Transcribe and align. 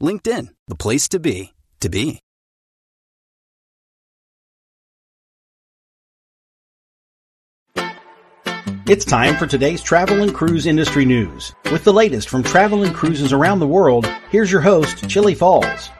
LinkedIn, 0.00 0.48
the 0.68 0.76
place 0.76 1.08
to 1.10 1.20
be, 1.20 1.54
to 1.80 1.88
be. 1.88 2.20
It's 8.88 9.04
time 9.04 9.36
for 9.36 9.46
today's 9.46 9.82
travel 9.82 10.22
and 10.22 10.34
cruise 10.34 10.66
industry 10.66 11.04
news. 11.04 11.54
With 11.70 11.84
the 11.84 11.92
latest 11.92 12.30
from 12.30 12.42
travel 12.42 12.84
and 12.84 12.94
cruises 12.94 13.34
around 13.34 13.58
the 13.58 13.66
world, 13.66 14.06
here's 14.30 14.50
your 14.50 14.62
host, 14.62 15.06
Chillie 15.10 15.34
Falls. 15.34 15.90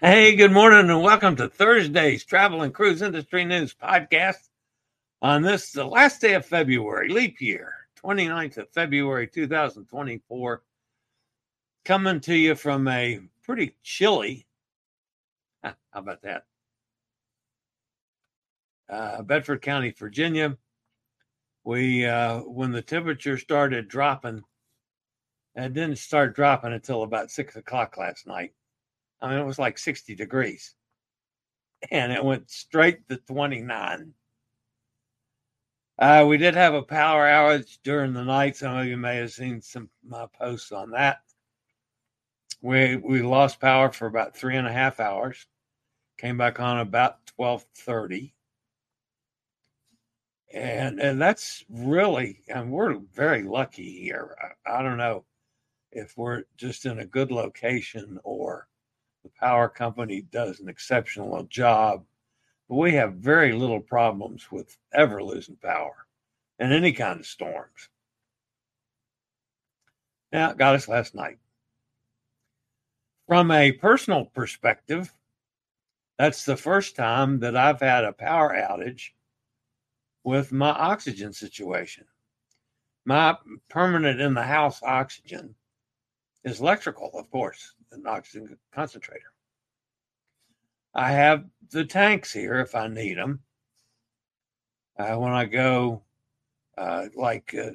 Hey, 0.00 0.34
good 0.34 0.50
morning 0.50 0.90
and 0.90 1.02
welcome 1.02 1.36
to 1.36 1.48
Thursday's 1.48 2.24
Travel 2.24 2.62
and 2.62 2.74
Cruise 2.74 3.02
Industry 3.02 3.44
News 3.44 3.72
podcast 3.72 4.48
on 5.22 5.42
this, 5.42 5.70
the 5.70 5.84
last 5.84 6.20
day 6.20 6.34
of 6.34 6.44
February, 6.44 7.08
leap 7.08 7.40
year, 7.40 7.72
29th 8.02 8.58
of 8.58 8.68
February 8.70 9.28
2024. 9.28 10.62
Coming 11.86 12.18
to 12.22 12.34
you 12.34 12.56
from 12.56 12.88
a 12.88 13.20
pretty 13.44 13.76
chilly, 13.84 14.48
how 15.62 15.76
about 15.94 16.20
that? 16.22 16.42
Uh, 18.90 19.22
Bedford 19.22 19.62
County, 19.62 19.94
Virginia. 19.96 20.58
We, 21.62 22.04
uh, 22.04 22.40
when 22.40 22.72
the 22.72 22.82
temperature 22.82 23.38
started 23.38 23.86
dropping, 23.86 24.42
it 25.54 25.74
didn't 25.74 25.98
start 25.98 26.34
dropping 26.34 26.72
until 26.72 27.04
about 27.04 27.30
six 27.30 27.54
o'clock 27.54 27.96
last 27.96 28.26
night. 28.26 28.52
I 29.22 29.30
mean, 29.30 29.38
it 29.38 29.46
was 29.46 29.60
like 29.60 29.78
60 29.78 30.16
degrees 30.16 30.74
and 31.92 32.10
it 32.10 32.24
went 32.24 32.50
straight 32.50 33.08
to 33.10 33.18
29. 33.18 34.12
Uh, 36.00 36.26
we 36.28 36.36
did 36.36 36.56
have 36.56 36.74
a 36.74 36.82
power 36.82 37.26
outage 37.26 37.78
during 37.84 38.12
the 38.12 38.24
night. 38.24 38.56
Some 38.56 38.76
of 38.76 38.86
you 38.86 38.96
may 38.96 39.18
have 39.18 39.30
seen 39.30 39.60
some 39.60 39.88
my 40.04 40.26
posts 40.36 40.72
on 40.72 40.90
that 40.90 41.20
we 42.62 42.96
we 42.96 43.22
lost 43.22 43.60
power 43.60 43.92
for 43.92 44.06
about 44.06 44.36
three 44.36 44.56
and 44.56 44.66
a 44.66 44.72
half 44.72 45.00
hours. 45.00 45.46
Came 46.18 46.38
back 46.38 46.60
on 46.60 46.78
about 46.78 47.18
12.30 47.38 48.32
and 50.54 51.00
and 51.00 51.20
that's 51.20 51.64
really 51.68 52.40
and 52.48 52.70
we're 52.70 52.98
very 53.14 53.42
lucky 53.42 54.00
here. 54.00 54.36
I, 54.66 54.78
I, 54.78 54.82
don't 54.82 54.96
know 54.96 55.24
if 55.92 56.16
we're 56.16 56.44
just 56.56 56.86
in 56.86 57.00
a 57.00 57.06
good 57.06 57.30
location 57.30 58.18
or 58.24 58.68
the 59.22 59.30
power 59.38 59.68
company 59.68 60.22
does 60.22 60.60
an 60.60 60.68
exceptional 60.68 61.42
job 61.44 62.04
but 62.68 62.76
we 62.76 62.94
have 62.94 63.14
very 63.14 63.52
little 63.52 63.80
problems 63.80 64.50
with 64.50 64.76
ever 64.92 65.22
losing 65.22 65.56
power 65.56 66.06
in 66.58 66.72
any 66.72 66.92
kind 66.92 67.20
of 67.20 67.26
storms. 67.26 67.88
Now 70.32 70.52
got 70.52 70.74
us 70.74 70.88
last 70.88 71.14
night 71.14 71.38
from 73.26 73.50
a 73.50 73.72
personal 73.72 74.26
perspective, 74.26 75.12
that's 76.18 76.44
the 76.44 76.56
first 76.56 76.96
time 76.96 77.40
that 77.40 77.56
I've 77.56 77.80
had 77.80 78.04
a 78.04 78.12
power 78.12 78.54
outage 78.54 79.10
with 80.24 80.52
my 80.52 80.70
oxygen 80.70 81.32
situation. 81.32 82.04
My 83.04 83.36
permanent 83.68 84.20
in 84.20 84.34
the 84.34 84.42
house 84.42 84.82
oxygen 84.82 85.54
is 86.44 86.60
electrical, 86.60 87.10
of 87.14 87.30
course, 87.30 87.74
an 87.92 88.06
oxygen 88.06 88.56
concentrator. 88.72 89.32
I 90.94 91.12
have 91.12 91.44
the 91.70 91.84
tanks 91.84 92.32
here 92.32 92.58
if 92.60 92.74
I 92.74 92.88
need 92.88 93.18
them. 93.18 93.40
Uh, 94.98 95.16
when 95.16 95.32
I 95.32 95.44
go, 95.44 96.02
uh, 96.78 97.06
like 97.14 97.54
uh, 97.54 97.72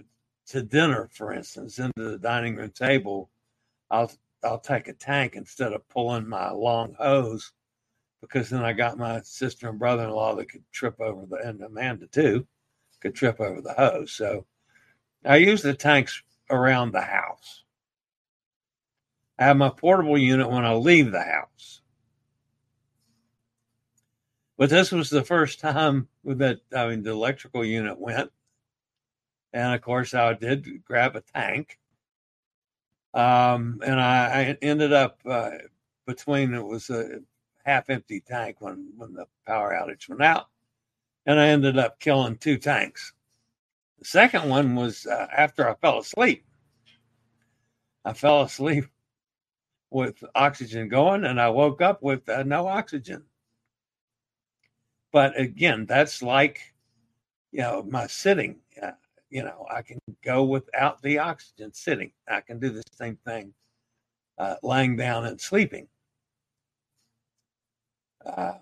to 0.47 0.63
dinner, 0.63 1.07
for 1.13 1.31
instance, 1.31 1.77
into 1.77 1.93
the 2.09 2.17
dining 2.17 2.55
room 2.55 2.71
table, 2.71 3.29
I'll 3.91 4.11
I'll 4.43 4.59
take 4.59 4.87
a 4.87 4.93
tank 4.93 5.35
instead 5.35 5.73
of 5.73 5.87
pulling 5.89 6.27
my 6.27 6.51
long 6.51 6.95
hose 6.97 7.51
because 8.21 8.49
then 8.49 8.63
I 8.63 8.73
got 8.73 8.97
my 8.97 9.21
sister 9.21 9.69
and 9.69 9.79
brother 9.79 10.03
in 10.03 10.11
law 10.11 10.35
that 10.35 10.49
could 10.49 10.63
trip 10.71 10.99
over 10.99 11.25
the, 11.25 11.37
and 11.37 11.61
Amanda 11.61 12.07
too, 12.07 12.47
could 12.99 13.15
trip 13.15 13.39
over 13.39 13.61
the 13.61 13.73
hose. 13.73 14.11
So 14.11 14.45
I 15.25 15.37
use 15.37 15.61
the 15.61 15.73
tanks 15.73 16.21
around 16.49 16.91
the 16.91 17.01
house. 17.01 17.63
I 19.39 19.45
have 19.45 19.57
my 19.57 19.69
portable 19.69 20.17
unit 20.17 20.49
when 20.49 20.65
I 20.65 20.73
leave 20.73 21.11
the 21.11 21.23
house. 21.23 21.81
But 24.57 24.69
this 24.69 24.91
was 24.91 25.09
the 25.09 25.23
first 25.23 25.59
time 25.59 26.07
that, 26.23 26.59
I 26.75 26.89
mean, 26.89 27.01
the 27.01 27.09
electrical 27.09 27.65
unit 27.65 27.99
went. 27.99 28.31
And 29.53 29.73
of 29.73 29.81
course, 29.81 30.13
I 30.13 30.33
did 30.33 30.85
grab 30.85 31.15
a 31.15 31.21
tank 31.21 31.79
um, 33.13 33.81
and 33.85 33.99
I, 33.99 34.41
I, 34.41 34.57
ended 34.61 34.93
up 34.93 35.19
uh, 35.25 35.51
between 36.05 36.53
it 36.53 36.63
was 36.63 36.89
a 36.89 37.19
half 37.65 37.89
empty 37.89 38.21
tank 38.21 38.57
when 38.59 38.89
when 38.95 39.13
the 39.13 39.25
power 39.45 39.73
outage 39.73 40.07
went 40.07 40.21
out, 40.21 40.47
and 41.25 41.39
I 41.39 41.47
ended 41.47 41.77
up 41.77 41.99
killing 41.99 42.37
two 42.37 42.57
tanks. 42.57 43.13
The 43.99 44.05
second 44.05 44.49
one 44.49 44.75
was 44.75 45.05
uh, 45.05 45.27
after 45.35 45.69
I 45.69 45.75
fell 45.75 45.99
asleep. 45.99 46.45
I 48.03 48.13
fell 48.13 48.41
asleep 48.41 48.85
with 49.91 50.23
oxygen 50.33 50.87
going, 50.87 51.25
and 51.25 51.39
I 51.39 51.49
woke 51.49 51.81
up 51.81 52.01
with 52.01 52.27
uh, 52.29 52.43
no 52.43 52.67
oxygen. 52.67 53.25
But 55.11 55.39
again, 55.39 55.85
that's 55.85 56.23
like, 56.23 56.73
you 57.51 57.59
know, 57.59 57.83
my 57.83 58.07
sitting. 58.07 58.61
Uh, 58.81 58.91
you 59.31 59.43
know, 59.43 59.65
I 59.71 59.81
can 59.81 59.99
go 60.23 60.43
without 60.43 61.01
the 61.01 61.17
oxygen 61.17 61.73
sitting. 61.73 62.11
I 62.27 62.41
can 62.41 62.59
do 62.59 62.69
the 62.69 62.83
same 62.91 63.17
thing 63.25 63.53
uh, 64.37 64.55
lying 64.61 64.97
down 64.97 65.25
and 65.25 65.39
sleeping. 65.39 65.87
Uh, 68.25 68.55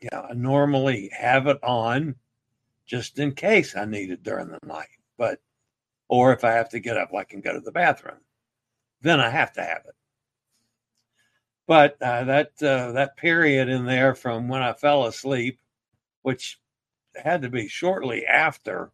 you 0.00 0.08
know, 0.10 0.26
I 0.30 0.32
normally 0.32 1.10
have 1.16 1.46
it 1.46 1.62
on 1.62 2.16
just 2.86 3.18
in 3.18 3.32
case 3.32 3.76
I 3.76 3.84
need 3.84 4.10
it 4.10 4.22
during 4.22 4.48
the 4.48 4.58
night, 4.64 4.88
but 5.18 5.40
or 6.08 6.32
if 6.32 6.44
I 6.44 6.52
have 6.52 6.70
to 6.70 6.80
get 6.80 6.96
up, 6.96 7.12
like 7.12 7.32
and 7.32 7.42
go 7.42 7.52
to 7.52 7.60
the 7.60 7.72
bathroom, 7.72 8.20
then 9.02 9.20
I 9.20 9.28
have 9.28 9.52
to 9.54 9.62
have 9.62 9.82
it. 9.86 9.94
But 11.66 12.00
uh, 12.00 12.24
that 12.24 12.52
uh, 12.62 12.92
that 12.92 13.16
period 13.16 13.68
in 13.68 13.84
there 13.84 14.14
from 14.14 14.48
when 14.48 14.62
I 14.62 14.72
fell 14.72 15.04
asleep, 15.04 15.60
which 16.22 16.58
had 17.16 17.42
to 17.42 17.50
be 17.50 17.68
shortly 17.68 18.24
after 18.24 18.92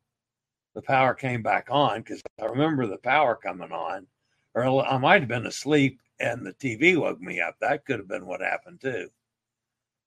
the 0.74 0.82
power 0.82 1.14
came 1.14 1.42
back 1.42 1.68
on 1.70 2.00
because 2.00 2.22
I 2.40 2.46
remember 2.46 2.86
the 2.86 2.98
power 2.98 3.36
coming 3.36 3.72
on, 3.72 4.06
or 4.54 4.64
I 4.64 4.98
might 4.98 5.22
have 5.22 5.28
been 5.28 5.46
asleep 5.46 6.00
and 6.20 6.46
the 6.46 6.54
TV 6.54 6.96
woke 6.96 7.20
me 7.20 7.40
up. 7.40 7.56
That 7.60 7.84
could 7.84 7.98
have 7.98 8.08
been 8.08 8.26
what 8.26 8.40
happened 8.40 8.80
too. 8.80 9.08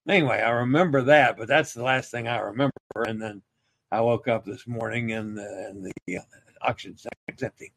Anyway, 0.08 0.42
I 0.42 0.50
remember 0.52 1.02
that, 1.04 1.38
but 1.38 1.48
that's 1.48 1.74
the 1.74 1.84
last 1.84 2.12
thing 2.12 2.28
I 2.28 2.40
remember. 2.40 2.72
And 2.96 3.22
then 3.22 3.42
I 3.92 4.02
woke 4.02 4.28
up 4.28 4.46
this 4.46 4.68
morning 4.68 5.12
and, 5.12 5.38
uh, 5.38 5.42
and 5.42 5.92
the 6.06 6.18
uh, 6.18 6.22
oxygen 6.62 6.98
tank's 7.28 7.44
empty. 7.44 7.74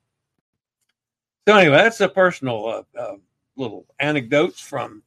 So 1.47 1.57
anyway, 1.57 1.79
that's 1.79 2.01
a 2.01 2.09
personal 2.09 2.67
uh, 2.67 2.99
uh, 2.99 3.17
little 3.57 3.87
anecdotes 3.99 4.61
from 4.61 5.03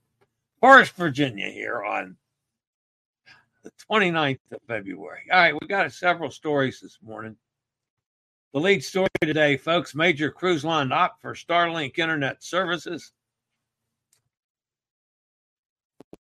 Forest, 0.59 0.95
Virginia 0.95 1.49
here 1.49 1.83
on 1.83 2.17
the 3.63 3.71
29th 3.91 4.39
of 4.51 4.59
February. 4.67 5.21
All 5.31 5.39
right, 5.39 5.53
we 5.59 5.67
got 5.67 5.91
several 5.93 6.31
stories 6.31 6.81
this 6.81 6.97
morning. 7.03 7.35
The 8.53 8.59
lead 8.59 8.83
story 8.83 9.07
today, 9.21 9.55
folks 9.55 9.95
major 9.95 10.29
cruise 10.29 10.65
line 10.65 10.91
opt 10.91 11.21
for 11.21 11.33
Starlink 11.33 11.97
internet 11.97 12.43
services. 12.43 13.13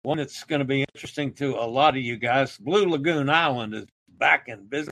one 0.05 0.19
that's 0.19 0.45
going 0.45 0.59
to 0.59 0.67
be 0.67 0.85
interesting 0.95 1.33
to 1.33 1.55
a 1.55 1.67
lot 1.67 1.97
of 1.97 2.03
you 2.03 2.17
guys. 2.17 2.59
Blue 2.59 2.87
Lagoon 2.87 3.31
Island 3.31 3.75
is 3.75 3.87
back 4.19 4.49
in 4.49 4.67
business. 4.67 4.91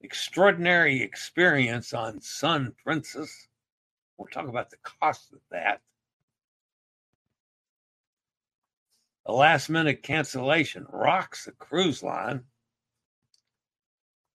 Extraordinary 0.00 1.00
experience 1.00 1.94
on 1.94 2.20
Sun 2.20 2.74
Princess. 2.82 3.48
We'll 4.18 4.28
talk 4.28 4.48
about 4.48 4.70
the 4.70 4.76
cost 4.82 5.32
of 5.32 5.38
that. 5.50 5.80
A 9.26 9.32
last 9.32 9.70
minute 9.70 10.02
cancellation 10.02 10.86
rocks 10.90 11.44
the 11.44 11.52
cruise 11.52 12.02
line. 12.02 12.42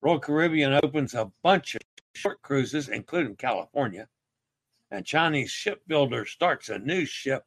Royal 0.02 0.20
Caribbean 0.20 0.80
opens 0.82 1.14
a 1.14 1.32
bunch 1.44 1.76
of 1.76 1.82
short 2.14 2.42
cruises, 2.42 2.88
including 2.88 3.36
California. 3.36 4.08
And 4.92 5.06
Chinese 5.06 5.52
shipbuilder 5.52 6.26
starts 6.26 6.70
a 6.70 6.80
new 6.80 7.06
ship. 7.06 7.46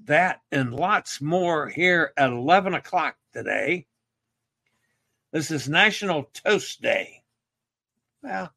That 0.00 0.40
and 0.50 0.74
lots 0.74 1.20
more 1.20 1.68
here 1.68 2.12
at 2.16 2.30
11 2.30 2.74
o'clock 2.74 3.16
today. 3.32 3.86
This 5.32 5.50
is 5.50 5.68
National 5.68 6.24
Toast 6.32 6.80
Day. 6.82 7.22
Well, 8.22 8.52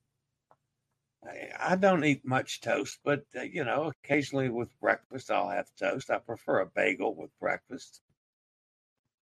I 1.60 1.76
don't 1.76 2.04
eat 2.04 2.26
much 2.26 2.62
toast, 2.62 3.00
but 3.04 3.26
uh, 3.36 3.42
you 3.42 3.64
know, 3.64 3.92
occasionally 4.04 4.50
with 4.50 4.80
breakfast, 4.80 5.32
I'll 5.32 5.50
have 5.50 5.68
toast. 5.76 6.12
I 6.12 6.20
prefer 6.20 6.60
a 6.60 6.66
bagel 6.68 7.16
with 7.16 7.38
breakfast 7.40 8.02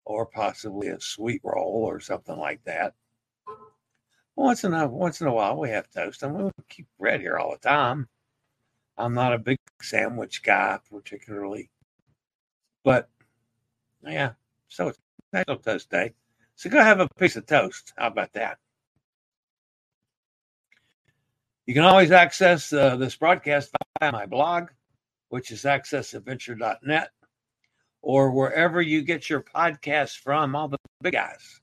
or 0.06 0.26
possibly 0.26 0.90
a 0.90 1.00
sweet 1.00 1.42
roll 1.44 1.86
or 1.86 2.00
something 2.00 2.38
like 2.38 2.64
that. 2.66 2.94
Once 4.36 4.64
in 4.64 4.74
a 4.74 4.88
once 4.88 5.22
in 5.22 5.28
a 5.28 5.34
while, 5.34 5.58
we 5.58 5.70
have 5.70 5.90
toast. 5.92 6.24
Mean, 6.24 6.46
we 6.46 6.52
keep 6.70 6.88
bread 7.00 7.22
here 7.22 7.38
all 7.38 7.52
the 7.52 7.58
time. 7.58 8.08
I'm 8.98 9.14
not 9.14 9.34
a 9.34 9.38
big 9.38 9.60
sandwich 9.82 10.42
guy, 10.44 10.80
particularly, 10.92 11.70
but 12.84 13.10
yeah. 14.04 14.34
So 14.70 14.88
it's 14.90 15.00
National 15.32 15.58
Toast 15.58 15.90
Day. 15.90 16.14
So 16.56 16.70
go 16.70 16.82
have 16.82 17.00
a 17.00 17.08
piece 17.20 17.36
of 17.36 17.46
toast. 17.46 17.94
How 17.98 18.08
about 18.08 18.34
that? 18.34 18.58
You 21.66 21.74
can 21.74 21.84
always 21.84 22.12
access 22.12 22.74
uh, 22.74 22.96
this 22.98 23.16
broadcast 23.16 23.72
via 24.00 24.12
my 24.12 24.26
blog, 24.26 24.70
which 25.30 25.52
is 25.52 25.64
accessadventure.net, 25.64 27.10
or 28.02 28.32
wherever 28.32 28.82
you 28.82 29.02
get 29.04 29.30
your 29.30 29.42
podcasts 29.42 30.18
from, 30.18 30.56
all 30.56 30.68
the 30.68 30.78
big 31.02 31.14
guys 31.14 31.62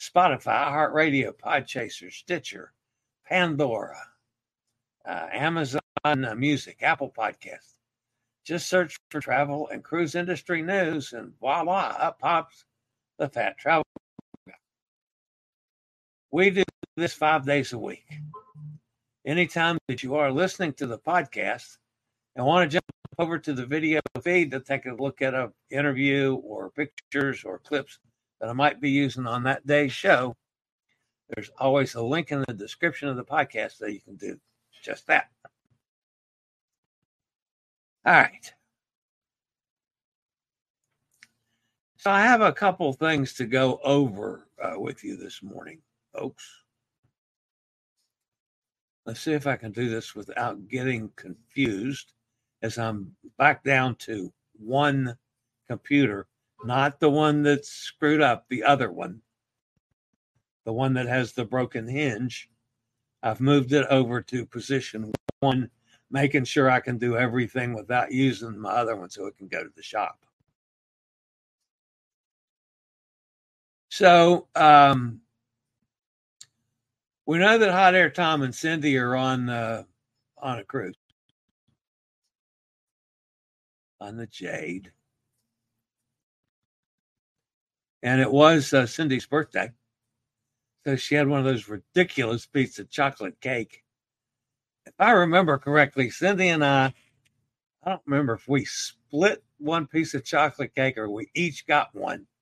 Spotify, 0.00 0.66
iHeartRadio, 0.68 1.32
Podchaser, 1.32 2.12
Stitcher, 2.12 2.72
Pandora, 3.26 4.00
uh, 5.04 5.26
Amazon 5.32 5.80
Music, 6.36 6.78
Apple 6.82 7.12
Podcasts. 7.16 7.74
Just 8.44 8.68
search 8.68 8.96
for 9.10 9.20
travel 9.20 9.68
and 9.68 9.84
cruise 9.84 10.14
industry 10.14 10.62
news, 10.62 11.12
and 11.12 11.32
voila, 11.38 11.96
up 11.98 12.18
pops 12.18 12.64
the 13.18 13.28
Fat 13.28 13.58
Travel. 13.58 13.84
We 16.30 16.50
do 16.50 16.64
this 16.96 17.12
five 17.12 17.44
days 17.44 17.72
a 17.72 17.78
week 17.78 18.06
anytime 19.26 19.78
that 19.88 20.02
you 20.02 20.14
are 20.14 20.32
listening 20.32 20.72
to 20.72 20.86
the 20.86 20.98
podcast 20.98 21.76
and 22.36 22.46
want 22.46 22.70
to 22.70 22.74
jump 22.76 22.84
over 23.18 23.38
to 23.38 23.52
the 23.52 23.66
video 23.66 24.00
feed 24.22 24.50
to 24.50 24.60
take 24.60 24.86
a 24.86 24.92
look 24.92 25.20
at 25.20 25.34
an 25.34 25.52
interview 25.70 26.36
or 26.44 26.70
pictures 26.70 27.44
or 27.44 27.58
clips 27.58 27.98
that 28.40 28.48
I 28.48 28.52
might 28.52 28.80
be 28.80 28.90
using 28.90 29.26
on 29.26 29.42
that 29.44 29.66
day's 29.66 29.92
show, 29.92 30.36
there's 31.30 31.50
always 31.58 31.94
a 31.94 32.02
link 32.02 32.32
in 32.32 32.44
the 32.46 32.54
description 32.54 33.08
of 33.08 33.16
the 33.16 33.24
podcast 33.24 33.78
that 33.78 33.92
you 33.92 34.00
can 34.00 34.16
do 34.16 34.38
just 34.82 35.06
that. 35.08 35.28
All 38.06 38.14
right. 38.14 38.52
So 41.98 42.10
I 42.10 42.22
have 42.22 42.40
a 42.40 42.52
couple 42.52 42.92
things 42.92 43.34
to 43.34 43.44
go 43.44 43.80
over 43.82 44.46
uh, 44.62 44.78
with 44.78 45.02
you 45.02 45.16
this 45.16 45.42
morning, 45.42 45.80
folks. 46.14 46.44
Let's 49.04 49.20
see 49.20 49.32
if 49.32 49.46
I 49.46 49.56
can 49.56 49.72
do 49.72 49.88
this 49.88 50.14
without 50.14 50.68
getting 50.68 51.10
confused 51.16 52.12
as 52.62 52.78
I'm 52.78 53.16
back 53.36 53.64
down 53.64 53.96
to 53.96 54.32
one 54.58 55.16
computer, 55.68 56.26
not 56.64 57.00
the 57.00 57.10
one 57.10 57.42
that's 57.42 57.68
screwed 57.68 58.20
up, 58.20 58.46
the 58.48 58.64
other 58.64 58.90
one, 58.90 59.20
the 60.64 60.72
one 60.72 60.94
that 60.94 61.06
has 61.06 61.32
the 61.32 61.44
broken 61.44 61.86
hinge. 61.86 62.48
I've 63.22 63.40
moved 63.40 63.72
it 63.72 63.86
over 63.90 64.20
to 64.22 64.46
position 64.46 65.12
one, 65.40 65.70
making 66.10 66.44
sure 66.44 66.70
I 66.70 66.80
can 66.80 66.98
do 66.98 67.16
everything 67.16 67.74
without 67.74 68.12
using 68.12 68.58
my 68.58 68.70
other 68.70 68.96
one 68.96 69.10
so 69.10 69.26
it 69.26 69.36
can 69.36 69.48
go 69.48 69.62
to 69.62 69.70
the 69.74 69.82
shop. 69.82 70.18
So, 73.90 74.46
um, 74.54 75.20
we 77.26 77.38
know 77.38 77.58
that 77.58 77.72
Hot 77.72 77.94
Air 77.94 78.10
Tom 78.10 78.42
and 78.42 78.54
Cindy 78.54 78.96
are 78.96 79.16
on 79.16 79.48
uh, 79.48 79.84
on 80.40 80.58
a 80.60 80.64
cruise 80.64 80.96
on 84.00 84.16
the 84.16 84.26
Jade, 84.26 84.92
and 88.02 88.20
it 88.20 88.30
was 88.30 88.72
uh, 88.72 88.86
Cindy's 88.86 89.26
birthday, 89.26 89.70
so 90.86 90.96
she 90.96 91.14
had 91.14 91.28
one 91.28 91.40
of 91.40 91.46
those 91.46 91.68
ridiculous 91.68 92.46
pieces 92.46 92.78
of 92.80 92.90
chocolate 92.90 93.40
cake. 93.40 93.84
If 94.86 94.94
I 94.98 95.12
remember 95.12 95.58
correctly, 95.58 96.10
Cindy 96.10 96.48
and 96.48 96.64
I, 96.64 96.94
I 97.84 97.90
don't 97.90 98.02
remember 98.06 98.34
if 98.34 98.48
we 98.48 98.64
split 98.64 99.42
one 99.58 99.86
piece 99.86 100.14
of 100.14 100.24
chocolate 100.24 100.74
cake 100.74 100.98
or 100.98 101.10
we 101.10 101.28
each 101.34 101.66
got 101.66 101.94
one. 101.94 102.26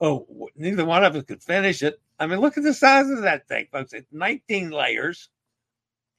Oh, 0.00 0.26
neither 0.56 0.84
one 0.84 1.04
of 1.04 1.16
us 1.16 1.24
could 1.24 1.42
finish 1.42 1.82
it. 1.82 2.00
I 2.18 2.26
mean, 2.26 2.40
look 2.40 2.58
at 2.58 2.64
the 2.64 2.74
size 2.74 3.08
of 3.08 3.22
that 3.22 3.48
thing, 3.48 3.66
folks. 3.72 3.94
It's 3.94 4.12
19 4.12 4.70
layers. 4.70 5.30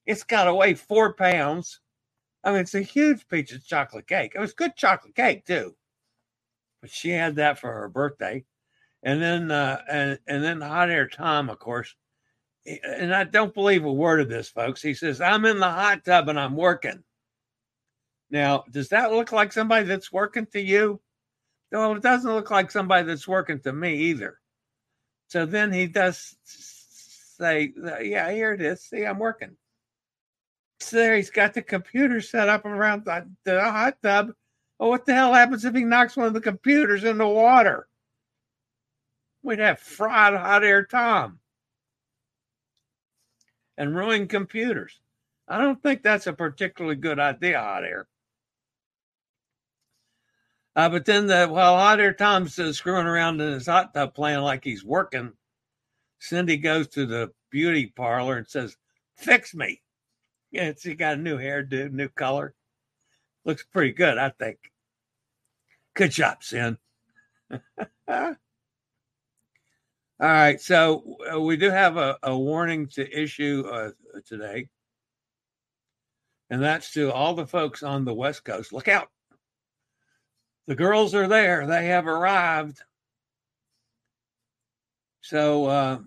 It's 0.08 0.24
got 0.24 0.46
to 0.46 0.56
weigh 0.56 0.74
four 0.74 1.14
pounds. 1.14 1.80
I 2.44 2.52
mean, 2.52 2.62
it's 2.62 2.76
a 2.76 2.82
huge 2.82 3.28
piece 3.28 3.54
of 3.54 3.66
chocolate 3.66 4.08
cake. 4.08 4.34
It 4.36 4.40
was 4.40 4.54
good 4.54 4.76
chocolate 4.76 5.16
cake 5.16 5.46
too, 5.46 5.76
but 6.82 6.90
she 6.90 7.10
had 7.10 7.36
that 7.36 7.60
for 7.60 7.72
her 7.72 7.88
birthday, 7.88 8.44
and 9.04 9.22
then 9.22 9.52
uh, 9.52 9.82
and 9.90 10.20
and 10.28 10.44
then 10.44 10.62
hot 10.62 10.90
air 10.90 11.08
Tom, 11.08 11.50
of 11.50 11.60
course. 11.60 11.96
And 12.66 13.14
I 13.14 13.24
don't 13.24 13.54
believe 13.54 13.86
a 13.86 13.92
word 13.92 14.22
of 14.22 14.30
this, 14.30 14.50
folks. 14.50 14.82
He 14.82 14.94
says, 14.94 15.22
"I'm 15.22 15.46
in 15.46 15.60
the 15.60 15.70
hot 15.70 16.06
tub 16.06 16.30
and 16.30 16.40
I'm 16.40 16.56
working." 16.56 17.04
Now, 18.30 18.64
does 18.72 18.90
that 18.90 19.12
look 19.12 19.32
like 19.32 19.52
somebody 19.52 19.86
that's 19.86 20.12
working 20.12 20.48
to 20.54 20.62
you? 20.62 21.02
Well, 21.72 21.96
it 21.96 22.02
doesn't 22.02 22.32
look 22.32 22.50
like 22.50 22.72
somebody 22.72 23.06
that's 23.06 23.28
working 23.28 23.60
to 23.62 23.74
me 23.74 23.96
either. 23.96 24.40
So 25.28 25.46
then 25.46 25.72
he 25.72 25.88
does 25.88 26.36
say, 26.46 27.74
Yeah, 28.02 28.32
here 28.32 28.54
it 28.54 28.62
is. 28.62 28.84
See, 28.84 29.06
I'm 29.06 29.20
working. 29.20 29.56
So 30.80 30.98
there 30.98 31.16
he's 31.16 31.30
got 31.30 31.54
the 31.54 31.62
computer 31.62 32.22
set 32.22 32.50
up 32.50 32.66
around 32.66 33.06
the, 33.06 33.30
the 33.44 33.62
hot 33.62 33.98
tub. 34.02 34.32
Well, 34.82 34.90
what 34.90 35.06
the 35.06 35.14
hell 35.14 35.32
happens 35.32 35.64
if 35.64 35.76
he 35.76 35.84
knocks 35.84 36.18
one 36.18 36.26
of 36.26 36.34
the 36.34 36.42
computers 36.42 37.04
in 37.04 37.20
the 37.20 37.28
water? 37.28 37.88
We'd 39.44 39.60
have 39.60 39.80
fried 39.80 40.34
hot 40.34 40.64
air 40.64 40.86
Tom 40.86 41.38
and 43.78 43.96
ruined 43.96 44.30
computers. 44.30 45.00
I 45.48 45.60
don't 45.60 45.84
think 45.84 46.02
that's 46.02 46.26
a 46.26 46.34
particularly 46.34 46.96
good 46.96 47.20
idea, 47.20 47.60
hot 47.60 47.84
air. 47.84 48.08
Uh, 50.76 50.90
but 50.90 51.06
then 51.06 51.28
the, 51.28 51.46
while 51.48 51.78
Hot 51.78 52.00
Air 52.00 52.14
Tom's 52.14 52.58
uh, 52.58 52.74
screwing 52.74 53.06
around 53.06 53.40
in 53.40 53.54
his 53.54 53.68
hot 53.68 53.94
tub 53.94 54.16
playing 54.16 54.40
like 54.40 54.64
he's 54.64 54.84
working, 54.84 55.34
Cindy 56.18 56.58
goes 56.58 56.88
to 56.88 57.06
the 57.06 57.32
beauty 57.52 57.94
parlor 57.96 58.38
and 58.38 58.48
says, 58.48 58.78
Fix 59.14 59.54
me. 59.54 59.80
Yeah, 60.50 60.72
she 60.76 60.96
got 60.96 61.20
a 61.20 61.22
new 61.22 61.38
hairdo, 61.38 61.92
new 61.92 62.08
color. 62.08 62.56
Looks 63.46 63.64
pretty 63.64 63.92
good, 63.92 64.18
I 64.18 64.30
think. 64.30 64.71
Good 65.94 66.12
job, 66.12 66.44
Cindy. 66.44 66.80
All 68.08 68.36
right, 70.20 70.62
so 70.62 71.18
uh, 71.34 71.40
we 71.40 71.58
do 71.58 71.70
have 71.70 71.98
a, 71.98 72.18
a 72.24 72.38
warning 72.38 72.88
to 72.90 73.10
issue 73.10 73.64
uh, 73.68 73.92
today, 74.26 74.70
and 76.50 76.62
that's 76.62 76.94
to 76.94 77.12
all 77.12 77.34
the 77.34 77.48
folks 77.48 77.82
on 77.82 78.06
the 78.06 78.14
West 78.14 78.46
Coast. 78.46 78.72
Look 78.72 78.88
out 78.88 79.10
the 80.68 80.76
girls 80.76 81.16
are 81.16 81.28
there. 81.28 81.66
They 81.66 81.88
have 81.88 82.08
arrived. 82.08 82.82
So 85.22 85.66
uh, 85.66 86.00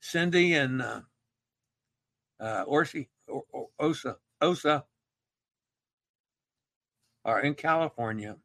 Cindy 0.00 0.54
and 0.54 0.82
uh, 0.82 1.00
uh, 2.40 2.64
Orsi, 2.66 3.08
or, 3.28 3.44
or, 3.52 3.68
Osa, 3.78 4.16
Osa 4.40 4.84
are 7.24 7.40
in 7.40 7.54
California. 7.54 8.36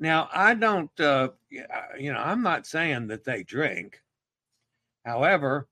Now, 0.00 0.30
I 0.32 0.54
don't, 0.54 0.98
uh, 0.98 1.28
you 1.50 2.12
know, 2.12 2.18
I'm 2.18 2.42
not 2.42 2.66
saying 2.66 3.08
that 3.08 3.22
they 3.22 3.42
drink. 3.42 4.00
However, 5.04 5.68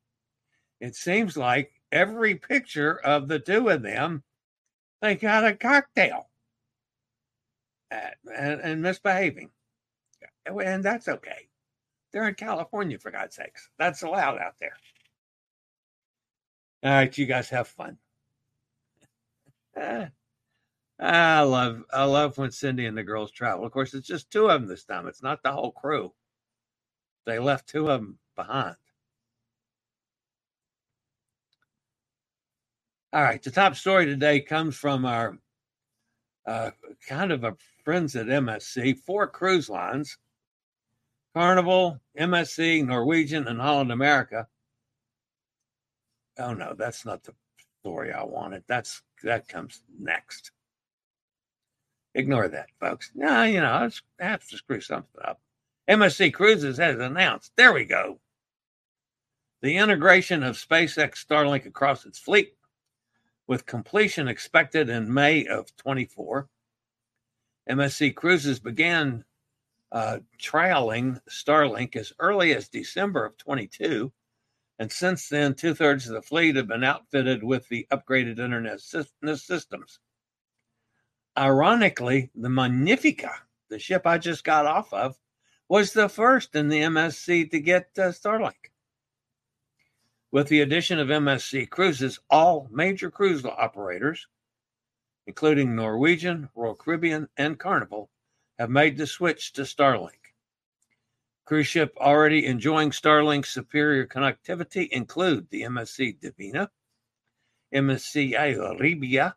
it 0.80 0.94
seems 0.94 1.36
like 1.36 1.72
every 1.90 2.34
picture 2.34 2.98
of 3.00 3.26
the 3.26 3.38
two 3.38 3.70
of 3.70 3.82
them, 3.82 4.22
they 5.00 5.14
got 5.14 5.46
a 5.46 5.54
cocktail. 5.54 6.28
and, 7.90 8.60
and 8.60 8.82
misbehaving. 8.82 9.50
And 10.44 10.84
that's 10.84 11.08
okay. 11.08 11.48
They're 12.12 12.28
in 12.28 12.34
California, 12.34 12.98
for 12.98 13.10
God's 13.10 13.36
sakes. 13.36 13.70
That's 13.78 14.02
allowed 14.02 14.38
out 14.38 14.54
there. 14.60 14.76
All 16.82 16.92
right, 16.92 17.16
you 17.16 17.26
guys 17.26 17.48
have 17.48 17.68
fun. 17.68 17.98
I 21.00 21.40
love 21.42 21.84
I 21.92 22.04
love 22.04 22.38
when 22.38 22.50
Cindy 22.50 22.86
and 22.86 22.96
the 22.96 23.04
girls 23.04 23.30
travel. 23.30 23.64
Of 23.64 23.72
course, 23.72 23.94
it's 23.94 24.06
just 24.06 24.30
two 24.30 24.48
of 24.50 24.60
them 24.60 24.68
this 24.68 24.84
time. 24.84 25.06
It's 25.06 25.22
not 25.22 25.42
the 25.42 25.52
whole 25.52 25.72
crew. 25.72 26.12
They 27.24 27.38
left 27.38 27.68
two 27.68 27.90
of 27.90 28.00
them 28.00 28.18
behind. 28.36 28.76
All 33.12 33.22
right, 33.22 33.42
the 33.42 33.50
top 33.50 33.76
story 33.76 34.06
today 34.06 34.40
comes 34.40 34.76
from 34.76 35.04
our 35.04 35.38
uh, 36.46 36.70
kind 37.06 37.32
of 37.32 37.44
a 37.44 37.56
friends 37.84 38.16
at 38.16 38.26
MSC, 38.26 38.98
four 38.98 39.26
cruise 39.28 39.68
lines 39.68 40.18
Carnival, 41.34 42.00
MSC, 42.18 42.84
Norwegian, 42.84 43.46
and 43.46 43.60
Holland 43.60 43.92
America. 43.92 44.48
Oh 46.38 46.52
no, 46.54 46.74
that's 46.74 47.04
not 47.04 47.22
the 47.22 47.34
story 47.80 48.12
I 48.12 48.24
wanted. 48.24 48.64
That's 48.66 49.02
that 49.22 49.48
comes 49.48 49.82
next. 49.98 50.52
Ignore 52.18 52.48
that, 52.48 52.70
folks. 52.80 53.12
No, 53.14 53.44
you 53.44 53.60
know, 53.60 53.88
I 54.20 54.24
have 54.24 54.46
to 54.48 54.56
screw 54.56 54.80
something 54.80 55.22
up. 55.24 55.40
MSC 55.88 56.34
Cruises 56.34 56.76
has 56.78 56.98
announced, 56.98 57.52
there 57.56 57.72
we 57.72 57.84
go, 57.84 58.18
the 59.62 59.76
integration 59.76 60.42
of 60.42 60.56
SpaceX 60.56 61.24
Starlink 61.24 61.64
across 61.64 62.04
its 62.04 62.18
fleet, 62.18 62.54
with 63.46 63.66
completion 63.66 64.26
expected 64.26 64.88
in 64.88 65.14
May 65.14 65.46
of 65.46 65.74
24. 65.76 66.48
MSC 67.70 68.12
Cruises 68.16 68.58
began 68.58 69.24
uh, 69.92 70.18
trialing 70.42 71.20
Starlink 71.30 71.94
as 71.94 72.12
early 72.18 72.52
as 72.52 72.68
December 72.68 73.26
of 73.26 73.38
22. 73.38 74.12
And 74.80 74.90
since 74.90 75.28
then, 75.28 75.54
two 75.54 75.72
thirds 75.72 76.08
of 76.08 76.14
the 76.14 76.22
fleet 76.22 76.56
have 76.56 76.66
been 76.66 76.82
outfitted 76.82 77.44
with 77.44 77.68
the 77.68 77.86
upgraded 77.92 78.40
internet 78.40 78.80
systems. 78.80 80.00
Ironically, 81.38 82.30
the 82.34 82.48
Magnifica, 82.48 83.30
the 83.68 83.78
ship 83.78 84.08
I 84.08 84.18
just 84.18 84.42
got 84.42 84.66
off 84.66 84.92
of, 84.92 85.16
was 85.68 85.92
the 85.92 86.08
first 86.08 86.56
in 86.56 86.68
the 86.68 86.80
MSC 86.80 87.48
to 87.52 87.60
get 87.60 87.90
uh, 87.96 88.08
Starlink. 88.08 88.72
With 90.32 90.48
the 90.48 90.62
addition 90.62 90.98
of 90.98 91.08
MSC 91.08 91.70
cruises, 91.70 92.18
all 92.28 92.66
major 92.72 93.08
cruise 93.08 93.44
operators, 93.44 94.26
including 95.28 95.76
Norwegian, 95.76 96.48
Royal 96.56 96.74
Caribbean, 96.74 97.28
and 97.36 97.56
Carnival, 97.56 98.10
have 98.58 98.68
made 98.68 98.96
the 98.96 99.06
switch 99.06 99.52
to 99.52 99.62
Starlink. 99.62 100.34
Cruise 101.44 101.68
ship 101.68 101.94
already 101.98 102.46
enjoying 102.46 102.90
Starlink's 102.90 103.50
superior 103.50 104.06
connectivity 104.06 104.88
include 104.88 105.48
the 105.50 105.62
MSC 105.62 106.18
Divina, 106.20 106.68
MSC 107.72 108.34
Armonia, 108.34 109.34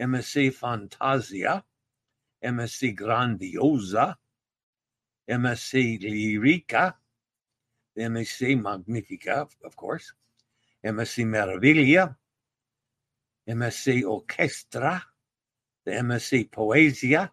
MSC 0.00 0.52
Fantasia, 0.52 1.64
MSC 2.44 2.96
Grandiosa, 2.96 4.14
MSC 5.28 6.00
Lyrica, 6.02 6.94
MSC 7.98 8.60
Magnifica, 8.62 9.48
of 9.64 9.76
course, 9.76 10.12
MSC 10.84 11.24
Meraviglia, 11.26 12.14
MSC 13.48 14.08
Orchestra, 14.08 15.02
the 15.84 15.90
MSC 15.90 16.48
Poesia, 16.50 17.30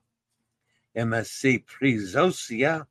MSC 0.98 1.64
Preziosa, 1.66 2.88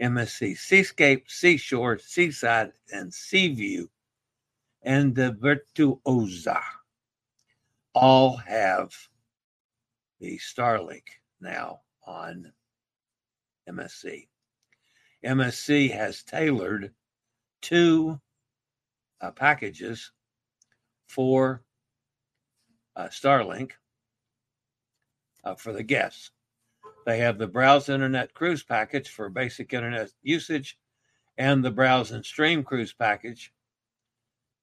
MSC 0.00 0.56
Seascape, 0.56 1.28
Seashore, 1.28 1.98
Seaside, 1.98 2.72
and 2.92 3.12
Seaview, 3.12 3.86
and 4.82 5.14
the 5.14 5.32
Virtuosa 5.32 6.60
all 7.96 8.36
have 8.36 8.92
the 10.20 10.38
Starlink 10.38 11.04
now 11.40 11.80
on 12.06 12.52
MSC. 13.68 14.28
MSC 15.24 15.90
has 15.90 16.22
tailored 16.22 16.92
two 17.62 18.20
uh, 19.22 19.30
packages 19.30 20.12
for 21.08 21.62
uh, 22.96 23.06
Starlink 23.06 23.72
uh, 25.44 25.54
for 25.54 25.72
the 25.72 25.82
guests. 25.82 26.32
They 27.06 27.18
have 27.20 27.38
the 27.38 27.46
Browse 27.46 27.88
Internet 27.88 28.34
Cruise 28.34 28.62
package 28.62 29.08
for 29.08 29.30
basic 29.30 29.72
internet 29.72 30.10
usage 30.22 30.78
and 31.38 31.64
the 31.64 31.70
Browse 31.70 32.10
and 32.10 32.24
Stream 32.24 32.62
Cruise 32.62 32.92
package 32.92 33.52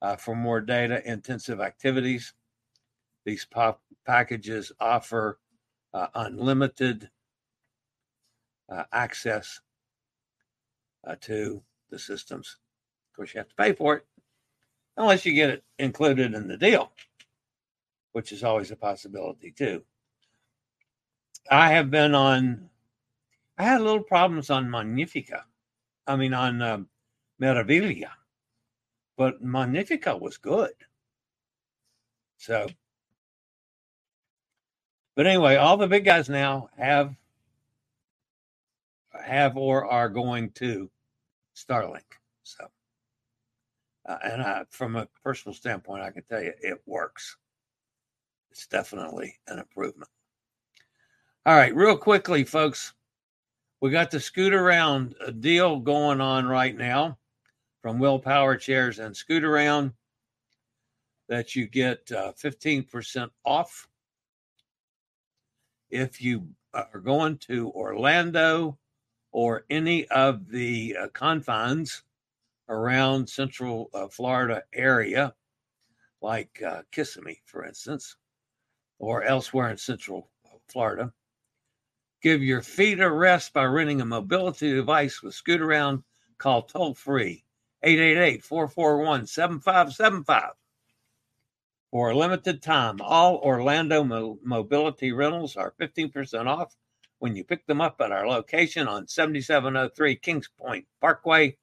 uh, 0.02 0.14
for 0.14 0.36
more 0.36 0.60
data 0.60 1.02
intensive 1.04 1.60
activities. 1.60 2.32
These 3.24 3.46
pop 3.46 3.80
packages 4.06 4.70
offer 4.80 5.38
uh, 5.92 6.08
unlimited 6.14 7.08
uh, 8.68 8.84
access 8.92 9.60
uh, 11.06 11.16
to 11.20 11.62
the 11.90 11.98
systems. 11.98 12.58
Of 13.10 13.16
course, 13.16 13.34
you 13.34 13.38
have 13.38 13.48
to 13.48 13.54
pay 13.54 13.72
for 13.72 13.96
it 13.96 14.06
unless 14.96 15.24
you 15.24 15.32
get 15.32 15.50
it 15.50 15.64
included 15.78 16.34
in 16.34 16.48
the 16.48 16.56
deal, 16.56 16.92
which 18.12 18.32
is 18.32 18.44
always 18.44 18.70
a 18.70 18.76
possibility 18.76 19.50
too. 19.50 19.82
I 21.50 21.70
have 21.70 21.90
been 21.90 22.14
on. 22.14 22.68
I 23.58 23.64
had 23.64 23.82
little 23.82 24.02
problems 24.02 24.50
on 24.50 24.70
Magnifica. 24.70 25.44
I 26.06 26.16
mean, 26.16 26.34
on 26.34 26.60
um, 26.60 26.88
Meraviglia, 27.40 28.10
but 29.16 29.42
Magnifica 29.42 30.16
was 30.16 30.36
good. 30.36 30.72
So, 32.36 32.66
but 35.14 35.26
anyway, 35.26 35.56
all 35.56 35.76
the 35.76 35.86
big 35.86 36.04
guys 36.04 36.28
now 36.28 36.70
have 36.76 37.14
have 39.24 39.56
or 39.56 39.86
are 39.86 40.08
going 40.08 40.50
to 40.50 40.90
Starlink. 41.56 42.18
So, 42.42 42.66
uh, 44.06 44.18
and 44.24 44.42
I, 44.42 44.64
from 44.70 44.96
a 44.96 45.08
personal 45.22 45.54
standpoint, 45.54 46.02
I 46.02 46.10
can 46.10 46.22
tell 46.24 46.42
you 46.42 46.52
it 46.60 46.82
works. 46.86 47.36
It's 48.50 48.66
definitely 48.66 49.36
an 49.48 49.58
improvement. 49.58 50.10
All 51.46 51.56
right, 51.56 51.74
real 51.74 51.96
quickly, 51.96 52.44
folks. 52.44 52.92
We 53.80 53.90
got 53.90 54.10
the 54.10 54.20
scoot 54.20 54.54
around 54.54 55.14
deal 55.40 55.78
going 55.78 56.20
on 56.20 56.46
right 56.46 56.74
now 56.74 57.18
from 57.82 57.98
Whill 57.98 58.18
Power 58.18 58.56
Chairs 58.56 58.98
and 58.98 59.14
Scootaround 59.14 59.92
that 61.28 61.54
you 61.54 61.66
get 61.66 62.10
uh, 62.10 62.32
15% 62.32 63.28
off 63.44 63.88
if 65.94 66.20
you 66.20 66.48
are 66.74 67.00
going 67.00 67.38
to 67.38 67.70
Orlando 67.70 68.78
or 69.32 69.64
any 69.70 70.06
of 70.08 70.48
the 70.50 70.96
uh, 71.00 71.08
confines 71.08 72.02
around 72.68 73.28
Central 73.28 73.90
uh, 73.94 74.08
Florida 74.08 74.62
area, 74.72 75.34
like 76.20 76.62
uh, 76.66 76.82
Kissimmee, 76.92 77.40
for 77.46 77.64
instance, 77.64 78.16
or 78.98 79.22
elsewhere 79.22 79.70
in 79.70 79.78
Central 79.78 80.30
Florida 80.68 81.12
Give 82.24 82.42
your 82.42 82.62
feet 82.62 83.00
a 83.00 83.10
rest 83.10 83.52
by 83.52 83.64
renting 83.64 84.00
a 84.00 84.06
mobility 84.06 84.72
device 84.72 85.22
with 85.22 85.34
Scootaround. 85.34 86.04
Call 86.38 86.62
toll 86.62 86.94
free 86.94 87.44
888 87.82 88.42
441 88.42 89.26
7575. 89.26 90.52
For 91.94 92.10
a 92.10 92.16
limited 92.16 92.60
time, 92.60 93.00
all 93.00 93.36
Orlando 93.36 94.02
mo- 94.02 94.40
mobility 94.42 95.12
rentals 95.12 95.54
are 95.54 95.76
15% 95.80 96.48
off 96.48 96.74
when 97.20 97.36
you 97.36 97.44
pick 97.44 97.64
them 97.68 97.80
up 97.80 98.00
at 98.00 98.10
our 98.10 98.26
location 98.26 98.88
on 98.88 99.06
7703 99.06 100.16
Kings 100.16 100.50
Point 100.58 100.88
Parkway, 101.00 101.56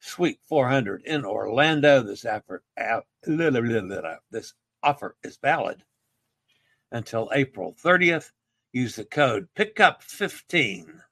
Suite 0.00 0.40
400 0.48 1.04
in 1.04 1.24
Orlando. 1.24 2.02
This 2.02 2.24
effort, 2.24 2.64
this 4.32 4.54
offer 4.82 5.16
is 5.22 5.38
valid 5.40 5.84
until 6.90 7.30
April 7.32 7.76
30th 7.80 8.32
use 8.72 8.96
the 8.96 9.04
code 9.04 9.46
pickup15 9.56 11.02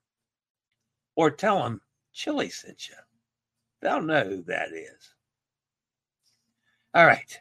or 1.15 1.31
tell 1.31 1.63
them 1.63 1.81
Chillie 2.13 2.51
sent 2.51 2.89
you. 2.89 2.97
They'll 3.81 4.03
know 4.03 4.25
who 4.25 4.43
that 4.43 4.73
is. 4.73 5.15
All 6.93 7.07
right. 7.07 7.41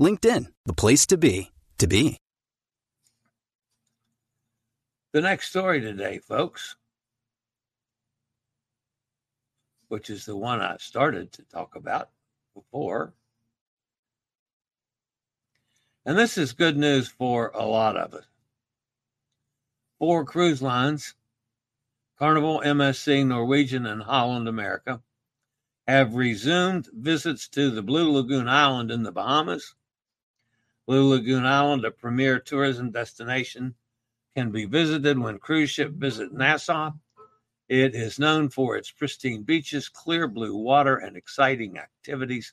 LinkedIn, 0.00 0.46
the 0.64 0.72
place 0.72 1.04
to 1.04 1.18
be, 1.18 1.50
to 1.76 1.86
be. 1.86 2.16
The 5.12 5.20
next 5.20 5.50
story 5.50 5.82
today, 5.82 6.20
folks, 6.20 6.76
which 9.88 10.08
is 10.08 10.24
the 10.24 10.36
one 10.36 10.62
I 10.62 10.78
started 10.78 11.32
to 11.32 11.42
talk 11.42 11.76
about 11.76 12.08
before. 12.54 13.12
And 16.06 16.16
this 16.16 16.38
is 16.38 16.52
good 16.54 16.78
news 16.78 17.08
for 17.08 17.50
a 17.54 17.66
lot 17.66 17.98
of 17.98 18.14
us. 18.14 18.24
Four 19.98 20.24
cruise 20.24 20.62
lines, 20.62 21.14
Carnival, 22.18 22.62
MSC, 22.64 23.26
Norwegian, 23.26 23.84
and 23.84 24.02
Holland 24.02 24.48
America, 24.48 25.02
have 25.86 26.14
resumed 26.14 26.88
visits 26.94 27.48
to 27.48 27.70
the 27.70 27.82
Blue 27.82 28.10
Lagoon 28.12 28.48
Island 28.48 28.90
in 28.90 29.02
the 29.02 29.12
Bahamas. 29.12 29.74
Blue 30.86 31.10
Lagoon 31.10 31.44
Island, 31.44 31.84
a 31.84 31.90
premier 31.90 32.40
tourism 32.40 32.90
destination, 32.90 33.74
can 34.34 34.50
be 34.50 34.64
visited 34.64 35.18
when 35.18 35.38
cruise 35.38 35.70
ship 35.70 35.92
visit 35.92 36.32
Nassau 36.32 36.92
it 37.70 37.94
is 37.94 38.18
known 38.18 38.48
for 38.48 38.76
its 38.76 38.90
pristine 38.90 39.44
beaches, 39.44 39.88
clear 39.88 40.26
blue 40.26 40.56
water, 40.56 40.96
and 40.96 41.16
exciting 41.16 41.78
activities. 41.78 42.52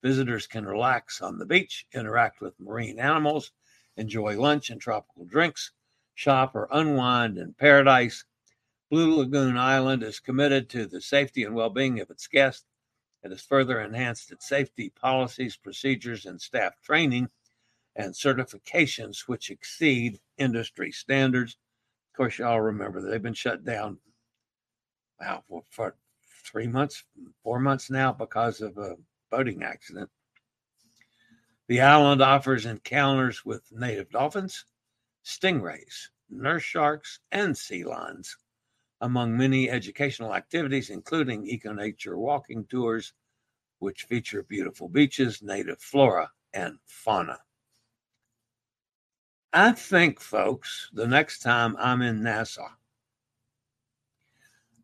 Visitors 0.00 0.46
can 0.46 0.64
relax 0.64 1.20
on 1.20 1.38
the 1.38 1.44
beach, 1.44 1.88
interact 1.92 2.40
with 2.40 2.60
marine 2.60 3.00
animals, 3.00 3.50
enjoy 3.96 4.38
lunch 4.38 4.70
and 4.70 4.80
tropical 4.80 5.24
drinks, 5.24 5.72
shop 6.14 6.54
or 6.54 6.68
unwind 6.70 7.36
in 7.36 7.54
paradise. 7.54 8.24
Blue 8.90 9.16
Lagoon 9.16 9.56
Island 9.56 10.04
is 10.04 10.20
committed 10.20 10.70
to 10.70 10.86
the 10.86 11.00
safety 11.00 11.42
and 11.42 11.56
well 11.56 11.70
being 11.70 11.98
of 11.98 12.08
its 12.08 12.28
guests. 12.28 12.64
It 13.24 13.32
has 13.32 13.42
further 13.42 13.80
enhanced 13.80 14.30
its 14.30 14.46
safety 14.48 14.88
policies, 14.88 15.56
procedures, 15.56 16.26
and 16.26 16.40
staff 16.40 16.80
training 16.80 17.28
and 17.96 18.12
certifications 18.12 19.28
which 19.28 19.50
exceed 19.50 20.18
industry 20.38 20.90
standards. 20.90 21.56
Of 22.12 22.16
course, 22.16 22.38
y'all 22.38 22.60
remember 22.60 23.00
they've 23.00 23.22
been 23.22 23.34
shut 23.34 23.64
down 23.64 23.98
wow, 25.20 25.42
for, 25.48 25.62
for 25.70 25.96
three 26.44 26.66
months, 26.66 27.04
four 27.42 27.58
months 27.58 27.90
now 27.90 28.12
because 28.12 28.60
of 28.60 28.76
a 28.78 28.96
boating 29.30 29.62
accident. 29.62 30.10
The 31.68 31.80
island 31.80 32.20
offers 32.20 32.66
encounters 32.66 33.44
with 33.44 33.72
native 33.72 34.10
dolphins, 34.10 34.66
stingrays, 35.24 36.08
nurse 36.28 36.62
sharks, 36.62 37.20
and 37.32 37.56
sea 37.56 37.84
lions, 37.84 38.36
among 39.00 39.36
many 39.36 39.70
educational 39.70 40.34
activities, 40.34 40.90
including 40.90 41.46
eco 41.46 41.72
nature 41.72 42.18
walking 42.18 42.66
tours, 42.66 43.14
which 43.78 44.04
feature 44.04 44.42
beautiful 44.42 44.88
beaches, 44.88 45.42
native 45.42 45.80
flora, 45.80 46.30
and 46.52 46.78
fauna. 46.84 47.38
I 49.54 49.70
think, 49.70 50.18
folks, 50.18 50.90
the 50.92 51.06
next 51.06 51.38
time 51.38 51.76
I'm 51.78 52.02
in 52.02 52.24
Nassau, 52.24 52.68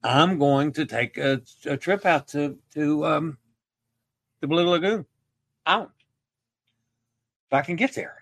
I'm 0.04 0.38
going 0.38 0.70
to 0.74 0.86
take 0.86 1.18
a, 1.18 1.42
a 1.66 1.76
trip 1.76 2.06
out 2.06 2.28
to 2.28 2.56
to 2.74 3.04
um, 3.04 3.38
the 4.40 4.46
Blue 4.46 4.68
Lagoon 4.68 5.04
out 5.66 5.90
if 7.48 7.52
I 7.52 7.62
can 7.62 7.74
get 7.74 7.94
there. 7.94 8.16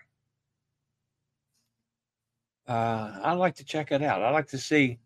Uh, 2.67 3.19
I'd 3.23 3.33
like 3.33 3.55
to 3.57 3.63
check 3.63 3.91
it 3.91 4.01
out. 4.01 4.23
I'd 4.23 4.31
like 4.31 4.47
to 4.47 4.57
see 4.57 4.97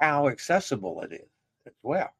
how 0.00 0.28
accessible 0.28 1.00
it 1.02 1.12
is 1.12 1.28
as 1.66 1.74
well. 1.82 2.10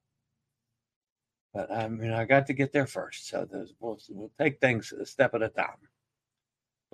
But 1.53 1.71
I 1.71 1.89
mean, 1.89 2.11
I 2.11 2.25
got 2.25 2.49
to 2.49 2.53
get 2.53 2.73
there 2.73 2.89
first, 2.89 3.29
so 3.29 3.47
we'll, 3.79 4.01
we'll 4.11 4.33
take 4.37 4.61
things 4.61 4.93
a 4.93 5.07
step 5.07 5.35
at 5.35 5.43
a 5.43 5.49
time. 5.49 5.79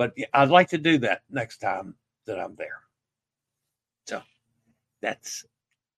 But 0.01 0.15
I'd 0.33 0.49
like 0.49 0.71
to 0.71 0.79
do 0.79 0.97
that 1.01 1.25
next 1.29 1.59
time 1.59 1.95
that 2.25 2.41
I'm 2.41 2.55
there. 2.55 2.81
So 4.07 4.23
that's 5.03 5.45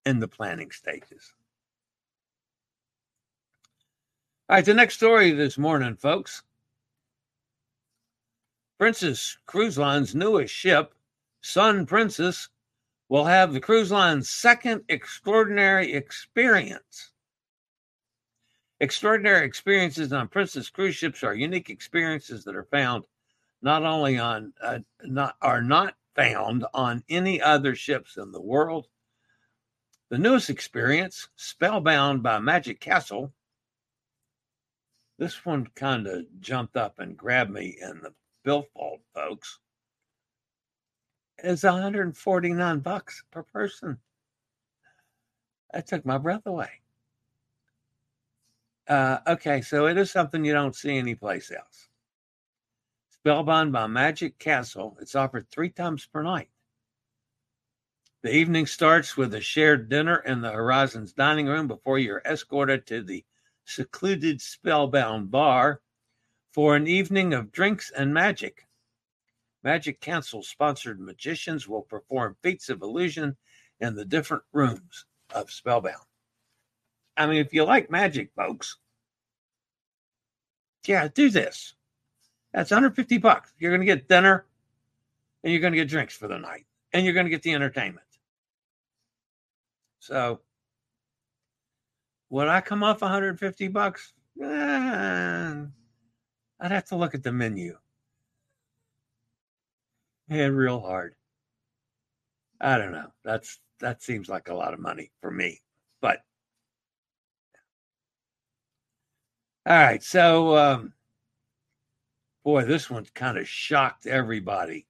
in 0.05 0.19
the 0.19 0.27
planning 0.27 0.71
stages. 0.71 1.33
All 4.49 4.57
right, 4.57 4.65
the 4.65 4.73
next 4.73 4.95
story 4.95 5.31
this 5.31 5.57
morning, 5.57 5.95
folks. 5.95 6.43
Princess 8.77 9.37
Cruise 9.45 9.77
Line's 9.77 10.13
newest 10.13 10.53
ship, 10.53 10.93
Sun 11.39 11.85
Princess, 11.85 12.49
will 13.07 13.23
have 13.23 13.53
the 13.53 13.61
cruise 13.61 13.89
line's 13.89 14.27
second 14.27 14.81
extraordinary 14.89 15.93
experience. 15.93 17.13
Extraordinary 18.81 19.45
experiences 19.45 20.11
on 20.11 20.27
Princess 20.27 20.69
cruise 20.69 20.97
ships 20.97 21.23
are 21.23 21.33
unique 21.33 21.69
experiences 21.69 22.43
that 22.43 22.57
are 22.57 22.65
found 22.65 23.05
not 23.63 23.83
only 23.83 24.19
on 24.19 24.53
uh, 24.61 24.79
not 25.03 25.35
are 25.41 25.61
not 25.61 25.95
found 26.15 26.65
on 26.73 27.03
any 27.09 27.41
other 27.41 27.73
ships 27.73 28.17
in 28.17 28.31
the 28.31 28.41
world 28.41 28.87
the 30.13 30.19
newest 30.19 30.51
experience, 30.51 31.27
Spellbound 31.37 32.21
by 32.21 32.37
Magic 32.37 32.79
Castle. 32.79 33.33
This 35.17 35.43
one 35.43 35.65
kind 35.73 36.05
of 36.05 36.25
jumped 36.39 36.77
up 36.77 36.99
and 36.99 37.17
grabbed 37.17 37.49
me 37.49 37.77
in 37.81 37.99
the 37.99 38.13
billfold, 38.43 38.99
folks. 39.15 39.57
Is 41.43 41.63
149 41.63 42.79
bucks 42.81 43.23
per 43.31 43.41
person. 43.41 43.97
That 45.71 45.87
took 45.87 46.05
my 46.05 46.19
breath 46.19 46.45
away. 46.45 46.69
Uh, 48.87 49.17
okay, 49.25 49.61
so 49.61 49.87
it 49.87 49.97
is 49.97 50.11
something 50.11 50.45
you 50.45 50.53
don't 50.53 50.75
see 50.75 50.95
anyplace 50.95 51.49
else. 51.49 51.87
Spellbound 53.23 53.71
by 53.71 53.87
Magic 53.87 54.37
Castle. 54.37 54.97
It's 54.99 55.15
offered 55.15 55.49
three 55.49 55.69
times 55.69 56.05
per 56.05 56.21
night. 56.23 56.49
The 58.21 58.35
evening 58.35 58.65
starts 58.65 59.15
with 59.15 59.33
a 59.33 59.39
shared 59.39 59.87
dinner 59.87 60.17
in 60.17 60.41
the 60.41 60.51
Horizons 60.51 61.13
dining 61.13 61.47
room 61.47 61.69
before 61.69 61.99
you're 61.99 62.21
escorted 62.25 62.85
to 62.87 63.01
the 63.01 63.23
secluded 63.63 64.41
Spellbound 64.41 65.31
bar 65.31 65.79
for 66.51 66.75
an 66.75 66.85
evening 66.85 67.33
of 67.33 67.53
drinks 67.53 67.91
and 67.91 68.13
magic. 68.13 68.67
Magic 69.63 70.01
Castle 70.01 70.43
sponsored 70.43 70.99
magicians 70.99 71.65
will 71.65 71.83
perform 71.83 72.35
feats 72.43 72.67
of 72.67 72.81
illusion 72.81 73.37
in 73.79 73.95
the 73.95 74.03
different 74.03 74.43
rooms 74.51 75.05
of 75.33 75.49
Spellbound. 75.49 76.03
I 77.15 77.27
mean, 77.27 77.37
if 77.37 77.53
you 77.53 77.63
like 77.63 77.89
magic, 77.89 78.31
folks, 78.35 78.79
yeah, 80.85 81.07
do 81.07 81.29
this. 81.29 81.73
That's 82.53 82.71
150 82.71 83.17
bucks. 83.17 83.51
You're 83.57 83.71
going 83.71 83.81
to 83.81 83.85
get 83.85 84.07
dinner 84.07 84.45
and 85.43 85.51
you're 85.51 85.61
going 85.61 85.73
to 85.73 85.79
get 85.79 85.89
drinks 85.89 86.15
for 86.15 86.27
the 86.27 86.37
night 86.37 86.65
and 86.93 87.03
you're 87.03 87.13
going 87.13 87.25
to 87.25 87.31
get 87.31 87.41
the 87.41 87.53
entertainment. 87.53 88.05
So 89.99 90.41
would 92.29 92.47
I 92.47 92.61
come 92.61 92.83
off 92.83 93.01
150 93.01 93.67
bucks? 93.69 94.13
Eh, 94.41 94.45
I'd 96.59 96.71
have 96.71 96.85
to 96.85 96.95
look 96.95 97.15
at 97.15 97.23
the 97.23 97.31
menu. 97.31 97.77
And 100.29 100.55
real 100.55 100.79
hard. 100.79 101.15
I 102.59 102.77
don't 102.77 102.91
know. 102.91 103.11
That's 103.23 103.59
that 103.79 104.01
seems 104.01 104.29
like 104.29 104.47
a 104.47 104.53
lot 104.53 104.73
of 104.73 104.79
money 104.79 105.11
for 105.21 105.29
me. 105.29 105.61
But 106.01 106.21
all 109.65 109.77
right, 109.77 110.01
so 110.01 110.57
um, 110.57 110.93
boy, 112.43 112.65
this 112.65 112.89
one 112.89 113.05
kind 113.13 113.37
of 113.37 113.47
shocked 113.47 114.05
everybody. 114.05 114.85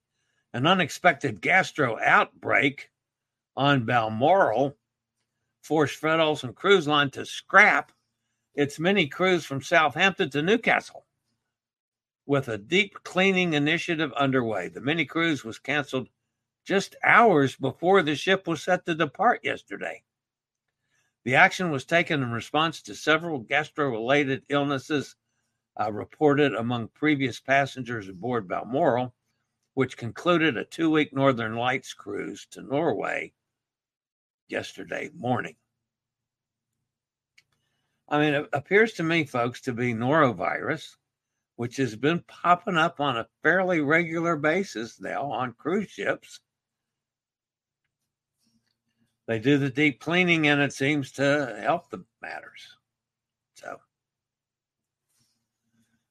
An 0.53 0.67
unexpected 0.67 1.41
gastro 1.41 1.97
outbreak 1.99 2.91
on 3.55 3.85
Balmoral 3.85 4.77
forced 5.61 5.95
Fred 5.95 6.19
Olsen 6.19 6.53
Cruise 6.53 6.87
Line 6.87 7.09
to 7.11 7.25
scrap 7.25 7.91
its 8.55 8.79
mini 8.79 9.07
cruise 9.07 9.45
from 9.45 9.61
Southampton 9.61 10.29
to 10.31 10.41
Newcastle 10.41 11.05
with 12.25 12.47
a 12.47 12.57
deep 12.57 12.95
cleaning 13.03 13.53
initiative 13.53 14.13
underway. 14.13 14.69
The 14.69 14.81
mini 14.81 15.05
cruise 15.05 15.43
was 15.43 15.59
canceled 15.59 16.09
just 16.65 16.95
hours 17.03 17.55
before 17.55 18.01
the 18.01 18.15
ship 18.15 18.47
was 18.47 18.63
set 18.63 18.85
to 18.85 18.95
depart 18.95 19.41
yesterday. 19.43 20.03
The 21.25 21.35
action 21.35 21.71
was 21.71 21.85
taken 21.85 22.21
in 22.21 22.31
response 22.31 22.81
to 22.83 22.95
several 22.95 23.39
gastro 23.39 23.89
related 23.89 24.43
illnesses 24.49 25.15
uh, 25.79 25.91
reported 25.91 26.53
among 26.53 26.87
previous 26.89 27.39
passengers 27.39 28.07
aboard 28.07 28.47
Balmoral, 28.47 29.13
which 29.73 29.97
concluded 29.97 30.57
a 30.57 30.65
two 30.65 30.89
week 30.89 31.13
Northern 31.13 31.55
Lights 31.55 31.93
cruise 31.93 32.45
to 32.51 32.61
Norway 32.61 33.33
yesterday 34.47 35.09
morning. 35.15 35.55
I 38.09 38.19
mean, 38.19 38.33
it 38.35 38.49
appears 38.53 38.93
to 38.93 39.03
me, 39.03 39.23
folks, 39.23 39.61
to 39.61 39.73
be 39.73 39.93
norovirus, 39.93 40.97
which 41.55 41.77
has 41.77 41.95
been 41.95 42.23
popping 42.27 42.77
up 42.77 42.99
on 42.99 43.17
a 43.17 43.27
fairly 43.41 43.81
regular 43.81 44.35
basis 44.35 44.99
now 44.99 45.31
on 45.31 45.53
cruise 45.53 45.89
ships. 45.89 46.39
They 49.25 49.39
do 49.39 49.57
the 49.57 49.69
deep 49.69 49.99
cleaning 49.99 50.47
and 50.47 50.61
it 50.61 50.73
seems 50.73 51.11
to 51.13 51.57
help 51.61 51.89
the 51.89 52.03
matters. 52.21 52.77
So, 53.55 53.79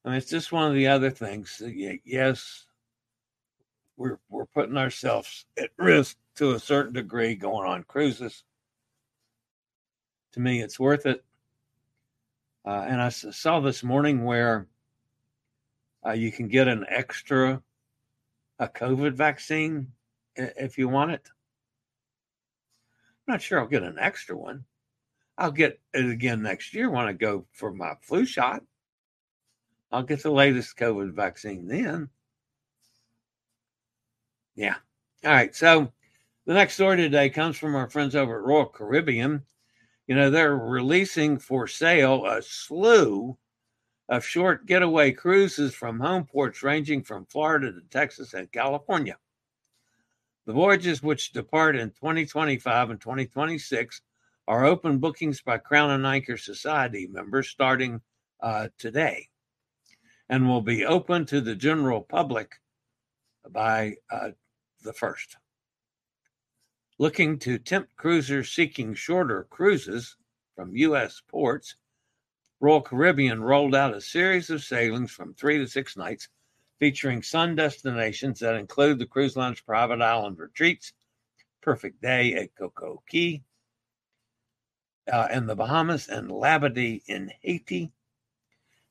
I 0.05 0.09
mean, 0.09 0.19
it's 0.19 0.31
just 0.31 0.53
one 0.53 0.69
of 0.69 0.75
the 0.75 0.88
other 0.88 1.11
things. 1.11 1.62
Yes, 2.05 2.67
we're, 3.97 4.19
we're 4.29 4.47
putting 4.47 4.77
ourselves 4.77 5.47
at 5.57 5.71
risk 5.77 6.17
to 6.37 6.53
a 6.53 6.61
certain 6.61 6.93
degree 6.93 7.35
going 7.35 7.69
on 7.69 7.85
cruises. 7.85 8.43
To 10.33 10.41
me, 10.41 10.61
it's 10.61 10.81
worth 10.81 11.07
it. 11.07 11.25
Uh, 12.65 12.85
and 12.88 13.01
I 13.01 13.11
saw 13.11 13.61
this 13.61 13.83
morning 13.83 14.25
where 14.25 14.67
uh, 16.07 16.12
you 16.12 16.33
can 16.33 16.49
get 16.49 16.69
an 16.69 16.85
extra 16.88 17.62
a 18.59 18.69
COVID 18.69 19.15
vaccine 19.15 19.88
if 20.37 20.79
you 20.79 20.88
want 20.88 21.11
it. 21.11 21.29
I'm 23.27 23.35
not 23.35 23.43
sure 23.43 23.59
I'll 23.59 23.67
get 23.67 23.83
an 23.83 23.99
extra 23.99 24.37
one. 24.37 24.65
I'll 25.37 25.51
get 25.51 25.81
it 25.93 26.09
again 26.09 26.43
next 26.43 26.73
year 26.75 26.88
when 26.91 27.07
I 27.07 27.12
go 27.12 27.47
for 27.53 27.73
my 27.73 27.95
flu 28.03 28.25
shot. 28.25 28.62
I'll 29.93 30.03
get 30.03 30.23
the 30.23 30.31
latest 30.31 30.77
COVID 30.79 31.13
vaccine 31.13 31.69
then. 31.69 32.09
Yeah. 34.55 34.77
All 35.25 35.31
right. 35.31 35.55
So 35.55 35.93
the 36.47 36.55
next 36.55 36.75
story 36.75 36.97
today 36.97 37.29
comes 37.29 37.59
from 37.59 37.75
our 37.75 37.91
friends 37.91 38.17
over 38.17 38.39
at 38.39 38.45
Royal 38.45 38.67
Caribbean. 38.67 39.43
You 40.07 40.17
know, 40.17 40.31
they're 40.31 40.57
releasing 40.57 41.39
for 41.39 41.67
sale 41.69 42.25
a 42.25 42.41
slew 42.41 43.37
of 44.09 44.25
short 44.25 44.67
getaway 44.67 45.13
cruises 45.13 45.75
from 45.75 46.01
home 46.01 46.25
ports 46.25 46.63
ranging 46.63 47.03
from 47.03 47.27
Florida 47.27 47.71
to 47.73 47.81
Texas 47.91 48.35
and 48.35 48.51
California. 48.51 49.17
The 50.47 50.53
voyages 50.55 51.03
which 51.03 51.33
depart 51.33 51.77
in 51.77 51.91
2025 51.91 52.91
and 52.91 53.01
2026 53.01 54.01
are 54.49 54.65
open 54.65 54.99
bookings 54.99 55.41
by 55.41 55.59
Crown 55.59 55.91
and 55.91 56.07
Anchor 56.07 56.37
Society 56.37 57.07
members 57.07 57.49
starting 57.49 58.01
uh, 58.41 58.69
today 58.77 59.29
and 60.29 60.49
will 60.49 60.63
be 60.63 60.85
open 60.85 61.27
to 61.27 61.41
the 61.41 61.55
general 61.55 62.01
public 62.01 62.61
by 63.51 63.95
uh, 64.11 64.31
the 64.83 64.93
first. 64.93 65.37
Looking 66.99 67.39
to 67.41 67.59
tempt 67.59 67.97
cruisers 67.97 68.51
seeking 68.51 68.95
shorter 68.95 69.47
cruises 69.51 70.17
from 70.55 70.77
U.S. 70.77 71.23
ports, 71.29 71.77
Royal 72.61 72.81
Caribbean 72.81 73.43
rolled 73.43 73.75
out 73.75 73.95
a 73.95 74.01
series 74.01 74.49
of 74.51 74.63
sailings 74.63 75.11
from 75.11 75.35
three 75.35 75.59
to 75.59 75.67
six 75.67 75.97
nights 75.97 76.29
featuring 76.79 77.23
sun 77.23 77.57
destinations 77.57 78.41
that 78.41 78.55
include 78.55 78.99
the 78.99 79.07
cruise 79.07 79.37
line's 79.37 79.61
private 79.61 80.01
island 80.01 80.39
retreats, 80.39 80.93
Perfect 81.61 82.01
Day 82.03 82.35
at 82.35 82.55
Coco 82.55 83.03
Cay 83.09 83.43
uh, 85.13 85.29
in 85.33 85.47
the 85.47 85.57
Bahamas, 85.57 86.09
and 86.09 86.29
Labadee 86.29 87.03
in 87.07 87.33
Haiti. 87.41 87.93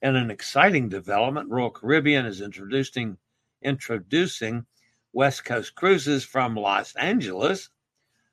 And 0.02 0.18
an 0.18 0.32
exciting 0.32 0.90
development, 0.90 1.50
Royal 1.50 1.70
Caribbean 1.70 2.26
is 2.26 2.42
introducing 2.42 3.18
introducing 3.62 4.66
West 5.14 5.46
Coast 5.46 5.76
cruises 5.76 6.24
from 6.24 6.56
Los 6.56 6.96
Angeles 6.96 7.70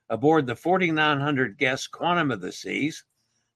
aboard 0.09 0.47
the 0.47 0.55
4,900 0.55 1.57
guest 1.57 1.91
Quantum 1.91 2.31
of 2.31 2.41
the 2.41 2.51
Seas. 2.51 3.03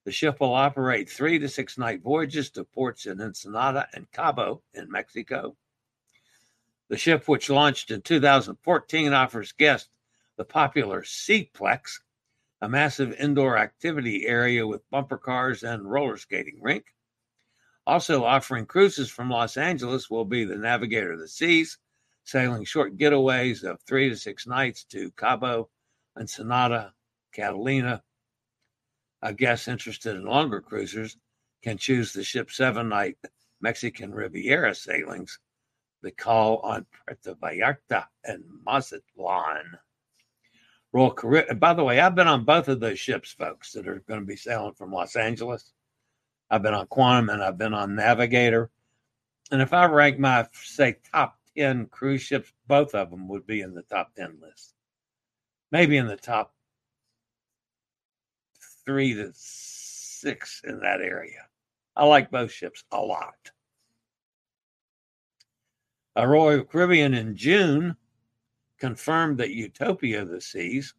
The 0.04 0.12
ship 0.12 0.38
will 0.38 0.54
operate 0.54 1.10
three 1.10 1.38
to 1.40 1.48
six 1.48 1.76
night 1.76 2.02
voyages 2.02 2.50
to 2.50 2.64
ports 2.64 3.06
in 3.06 3.20
Ensenada 3.20 3.88
and 3.94 4.10
Cabo 4.12 4.62
in 4.74 4.90
Mexico. 4.90 5.56
The 6.88 6.98
ship, 6.98 7.26
which 7.26 7.50
launched 7.50 7.90
in 7.90 8.02
2014, 8.02 9.12
offers 9.12 9.52
guests 9.52 9.88
the 10.36 10.44
popular 10.44 11.02
Seaplex, 11.02 12.00
a 12.60 12.68
massive 12.68 13.14
indoor 13.14 13.56
activity 13.56 14.26
area 14.26 14.66
with 14.66 14.88
bumper 14.90 15.18
cars 15.18 15.64
and 15.64 15.90
roller 15.90 16.16
skating 16.16 16.60
rink. 16.60 16.93
Also 17.86 18.24
offering 18.24 18.64
cruises 18.64 19.10
from 19.10 19.30
Los 19.30 19.56
Angeles 19.56 20.08
will 20.08 20.24
be 20.24 20.44
the 20.44 20.56
Navigator 20.56 21.12
of 21.12 21.20
the 21.20 21.28
Seas, 21.28 21.78
sailing 22.24 22.64
short 22.64 22.96
getaways 22.96 23.62
of 23.62 23.80
three 23.82 24.08
to 24.08 24.16
six 24.16 24.46
nights 24.46 24.84
to 24.84 25.10
Cabo, 25.12 25.68
Ensenada, 26.18 26.94
Catalina. 27.32 28.02
A 29.20 29.34
guest 29.34 29.68
interested 29.68 30.16
in 30.16 30.24
longer 30.24 30.60
cruisers 30.60 31.16
can 31.62 31.76
choose 31.76 32.12
the 32.12 32.24
ship's 32.24 32.56
seven 32.56 32.88
night 32.88 33.18
Mexican 33.60 34.12
Riviera 34.12 34.74
sailings 34.74 35.38
that 36.02 36.16
call 36.16 36.58
on 36.60 36.86
Puerto 37.06 37.34
Vallarta 37.34 38.06
and 38.24 38.44
Mazatlan. 38.64 39.78
Royal 40.92 41.10
Caribbean. 41.10 41.58
By 41.58 41.74
the 41.74 41.84
way, 41.84 42.00
I've 42.00 42.14
been 42.14 42.28
on 42.28 42.44
both 42.44 42.68
of 42.68 42.80
those 42.80 42.98
ships, 42.98 43.32
folks, 43.32 43.72
that 43.72 43.88
are 43.88 44.02
going 44.06 44.20
to 44.20 44.26
be 44.26 44.36
sailing 44.36 44.74
from 44.74 44.92
Los 44.92 45.16
Angeles. 45.16 45.73
I've 46.50 46.62
been 46.62 46.74
on 46.74 46.86
Quantum 46.86 47.30
and 47.30 47.42
I've 47.42 47.58
been 47.58 47.74
on 47.74 47.94
Navigator. 47.94 48.70
And 49.50 49.60
if 49.60 49.72
I 49.72 49.86
rank 49.86 50.18
my, 50.18 50.46
say, 50.52 50.96
top 51.12 51.38
10 51.56 51.86
cruise 51.86 52.22
ships, 52.22 52.52
both 52.66 52.94
of 52.94 53.10
them 53.10 53.28
would 53.28 53.46
be 53.46 53.60
in 53.60 53.74
the 53.74 53.82
top 53.82 54.14
10 54.14 54.38
list. 54.40 54.74
Maybe 55.70 55.96
in 55.96 56.06
the 56.06 56.16
top 56.16 56.54
three 58.84 59.14
to 59.14 59.32
six 59.34 60.62
in 60.64 60.80
that 60.80 61.00
area. 61.00 61.46
I 61.96 62.04
like 62.04 62.30
both 62.30 62.50
ships 62.50 62.84
a 62.90 63.00
lot. 63.00 63.50
A 66.16 66.26
Royal 66.26 66.64
Caribbean 66.64 67.14
in 67.14 67.36
June 67.36 67.96
confirmed 68.78 69.38
that 69.38 69.50
Utopia 69.50 70.22
of 70.22 70.28
the 70.28 70.40
Seas, 70.40 70.94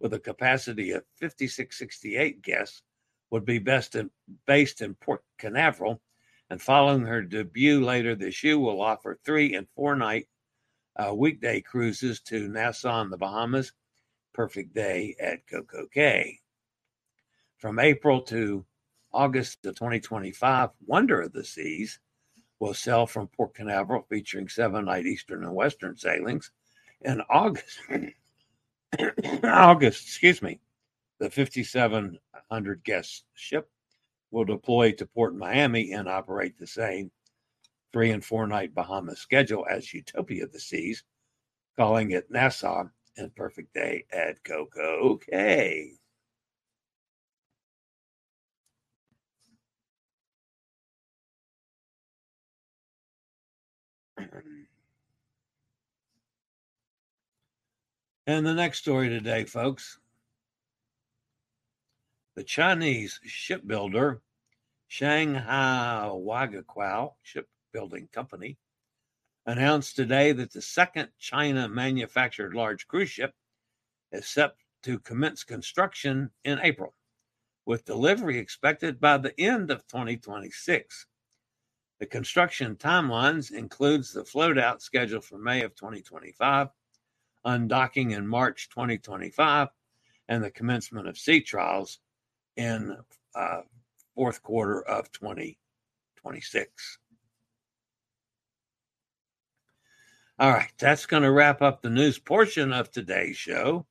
with 0.00 0.14
a 0.14 0.18
capacity 0.18 0.92
of 0.92 1.04
5668 1.16 2.42
guests, 2.42 2.82
would 3.30 3.44
be 3.44 3.58
best 3.58 3.94
in, 3.94 4.10
based 4.46 4.80
in 4.80 4.94
Port 4.94 5.22
Canaveral 5.38 6.00
and 6.50 6.60
following 6.60 7.04
her 7.04 7.22
debut 7.22 7.84
later 7.84 8.14
this 8.14 8.42
year, 8.42 8.58
will 8.58 8.80
offer 8.80 9.18
three 9.24 9.54
and 9.54 9.66
four 9.74 9.96
night 9.96 10.28
uh, 10.96 11.14
weekday 11.14 11.60
cruises 11.60 12.20
to 12.20 12.48
Nassau 12.48 13.02
in 13.02 13.10
the 13.10 13.16
Bahamas, 13.16 13.72
Perfect 14.32 14.74
Day 14.74 15.14
at 15.20 15.46
Coco 15.46 15.86
Cay. 15.86 16.38
From 17.58 17.78
April 17.78 18.22
to 18.22 18.64
August 19.12 19.64
of 19.66 19.74
2025, 19.74 20.70
Wonder 20.86 21.22
of 21.22 21.32
the 21.32 21.44
Seas 21.44 21.98
will 22.60 22.74
sail 22.74 23.06
from 23.06 23.28
Port 23.28 23.54
Canaveral, 23.54 24.06
featuring 24.08 24.48
seven 24.48 24.86
night 24.86 25.06
Eastern 25.06 25.44
and 25.44 25.54
Western 25.54 25.96
sailings. 25.96 26.50
In 27.02 27.20
August, 27.30 27.78
August, 29.44 30.04
excuse 30.04 30.42
me, 30.42 30.60
the 31.18 31.30
5,700 31.30 32.84
guest 32.84 33.24
ship 33.34 33.68
will 34.30 34.44
deploy 34.44 34.92
to 34.92 35.06
Port 35.06 35.34
Miami 35.34 35.92
and 35.92 36.08
operate 36.08 36.58
the 36.58 36.66
same 36.66 37.10
three 37.92 38.10
and 38.10 38.24
four 38.24 38.46
night 38.46 38.74
Bahamas 38.74 39.18
schedule 39.18 39.66
as 39.68 39.92
Utopia 39.92 40.44
of 40.44 40.52
the 40.52 40.60
Seas, 40.60 41.02
calling 41.76 42.10
it 42.12 42.30
Nassau 42.30 42.88
and 43.16 43.34
Perfect 43.34 43.74
Day 43.74 44.04
at 44.12 44.42
Coco 44.44 45.16
Cay. 45.16 45.92
And 58.26 58.44
the 58.46 58.52
next 58.52 58.80
story 58.80 59.08
today, 59.08 59.44
folks 59.44 59.98
the 62.38 62.44
Chinese 62.44 63.18
shipbuilder 63.24 64.22
Shanghai 64.86 66.08
Waigaoqiao 66.08 67.14
Shipbuilding 67.20 68.08
Company 68.12 68.56
announced 69.44 69.96
today 69.96 70.30
that 70.30 70.52
the 70.52 70.62
second 70.62 71.08
China 71.18 71.68
manufactured 71.68 72.54
large 72.54 72.86
cruise 72.86 73.10
ship 73.10 73.34
is 74.12 74.28
set 74.28 74.52
to 74.84 75.00
commence 75.00 75.42
construction 75.42 76.30
in 76.44 76.60
April, 76.62 76.94
with 77.66 77.84
delivery 77.84 78.38
expected 78.38 79.00
by 79.00 79.18
the 79.18 79.34
end 79.40 79.72
of 79.72 79.84
2026. 79.88 81.06
The 81.98 82.06
construction 82.06 82.76
timelines 82.76 83.50
includes 83.50 84.12
the 84.12 84.24
float 84.24 84.58
out 84.58 84.80
scheduled 84.80 85.24
for 85.24 85.38
May 85.38 85.62
of 85.62 85.74
2025, 85.74 86.68
undocking 87.44 88.16
in 88.16 88.28
March 88.28 88.68
2025 88.68 89.70
and 90.28 90.44
the 90.44 90.52
commencement 90.52 91.08
of 91.08 91.18
sea 91.18 91.40
trials 91.40 91.98
in 92.58 92.94
uh, 93.34 93.60
fourth 94.14 94.42
quarter 94.42 94.82
of 94.82 95.10
2026. 95.12 96.98
All 100.40 100.50
right, 100.50 100.72
that's 100.78 101.06
going 101.06 101.22
to 101.22 101.30
wrap 101.30 101.62
up 101.62 101.80
the 101.80 101.90
news 101.90 102.18
portion 102.18 102.72
of 102.72 102.90
today's 102.90 103.36
show 103.36 103.86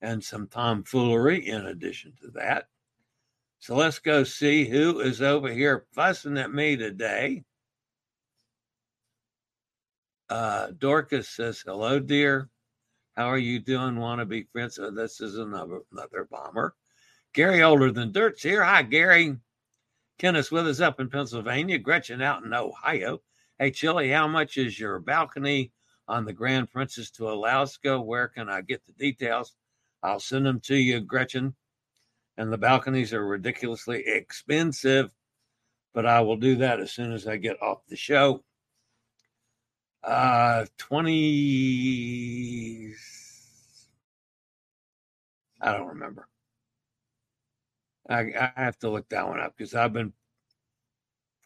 and 0.00 0.22
some 0.22 0.46
tomfoolery 0.48 1.48
in 1.48 1.66
addition 1.66 2.12
to 2.20 2.30
that. 2.34 2.68
So 3.60 3.74
let's 3.74 3.98
go 3.98 4.24
see 4.24 4.64
who 4.64 5.00
is 5.00 5.22
over 5.22 5.50
here 5.52 5.86
fussing 5.92 6.38
at 6.38 6.52
me 6.52 6.76
today. 6.76 7.44
Uh, 10.28 10.68
Dorcas 10.78 11.28
says, 11.28 11.62
Hello, 11.64 11.98
dear. 11.98 12.48
How 13.16 13.26
are 13.26 13.38
you 13.38 13.58
doing? 13.58 13.96
Want 13.96 14.20
to 14.20 14.26
be 14.26 14.44
friends? 14.52 14.78
Oh, 14.78 14.92
this 14.92 15.20
is 15.20 15.38
another, 15.38 15.80
another 15.90 16.28
bomber. 16.30 16.76
Gary 17.38 17.62
Older 17.62 17.92
Than 17.92 18.10
Dirt's 18.10 18.42
here. 18.42 18.64
Hi, 18.64 18.82
Gary. 18.82 19.36
Kenneth 20.18 20.50
with 20.50 20.66
us 20.66 20.80
up 20.80 20.98
in 20.98 21.08
Pennsylvania. 21.08 21.78
Gretchen 21.78 22.20
out 22.20 22.42
in 22.42 22.52
Ohio. 22.52 23.20
Hey, 23.60 23.70
Chillie, 23.70 24.10
how 24.10 24.26
much 24.26 24.56
is 24.56 24.76
your 24.76 24.98
balcony 24.98 25.70
on 26.08 26.24
the 26.24 26.32
Grand 26.32 26.68
Princess 26.68 27.12
to 27.12 27.30
Alaska? 27.30 28.00
Where 28.00 28.26
can 28.26 28.48
I 28.48 28.62
get 28.62 28.84
the 28.84 28.92
details? 28.94 29.54
I'll 30.02 30.18
send 30.18 30.46
them 30.46 30.58
to 30.62 30.74
you, 30.74 30.98
Gretchen. 30.98 31.54
And 32.36 32.52
the 32.52 32.58
balconies 32.58 33.14
are 33.14 33.24
ridiculously 33.24 34.02
expensive, 34.04 35.12
but 35.94 36.06
I 36.06 36.22
will 36.22 36.38
do 36.38 36.56
that 36.56 36.80
as 36.80 36.90
soon 36.90 37.12
as 37.12 37.28
I 37.28 37.36
get 37.36 37.62
off 37.62 37.86
the 37.86 37.94
show. 37.94 38.42
Uh, 40.02 40.66
20, 40.76 42.94
I 45.60 45.72
don't 45.72 45.86
remember. 45.86 46.26
I, 48.08 48.52
I 48.56 48.64
have 48.64 48.78
to 48.80 48.90
look 48.90 49.08
that 49.10 49.26
one 49.26 49.40
up 49.40 49.54
because 49.56 49.74
I've 49.74 49.92
been 49.92 50.12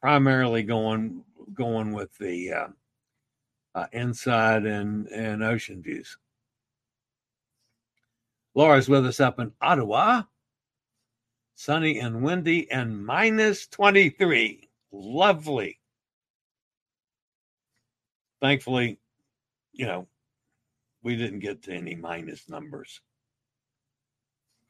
primarily 0.01 0.62
going 0.62 1.25
going 1.55 1.92
with 1.92 2.16
the 2.18 2.53
uh, 2.53 2.68
uh, 3.75 3.87
inside 3.92 4.64
and 4.64 5.07
and 5.09 5.42
ocean 5.42 5.83
views. 5.83 6.16
Laura's 8.55 8.88
with 8.88 9.07
us 9.07 9.20
up 9.20 9.40
in 9.40 9.53
Ottawa. 9.61 10.22
Sunny 11.55 12.01
and 12.01 12.22
windy 12.22 12.70
and 12.70 13.05
minus 13.05 13.66
23. 13.68 14.68
Lovely. 14.90 15.79
Thankfully, 18.40 18.98
you 19.72 19.87
know, 19.87 20.09
we 21.03 21.16
didn't 21.16 21.38
get 21.38 21.62
to 21.62 21.72
any 21.72 21.94
minus 21.94 22.48
numbers. 22.48 23.01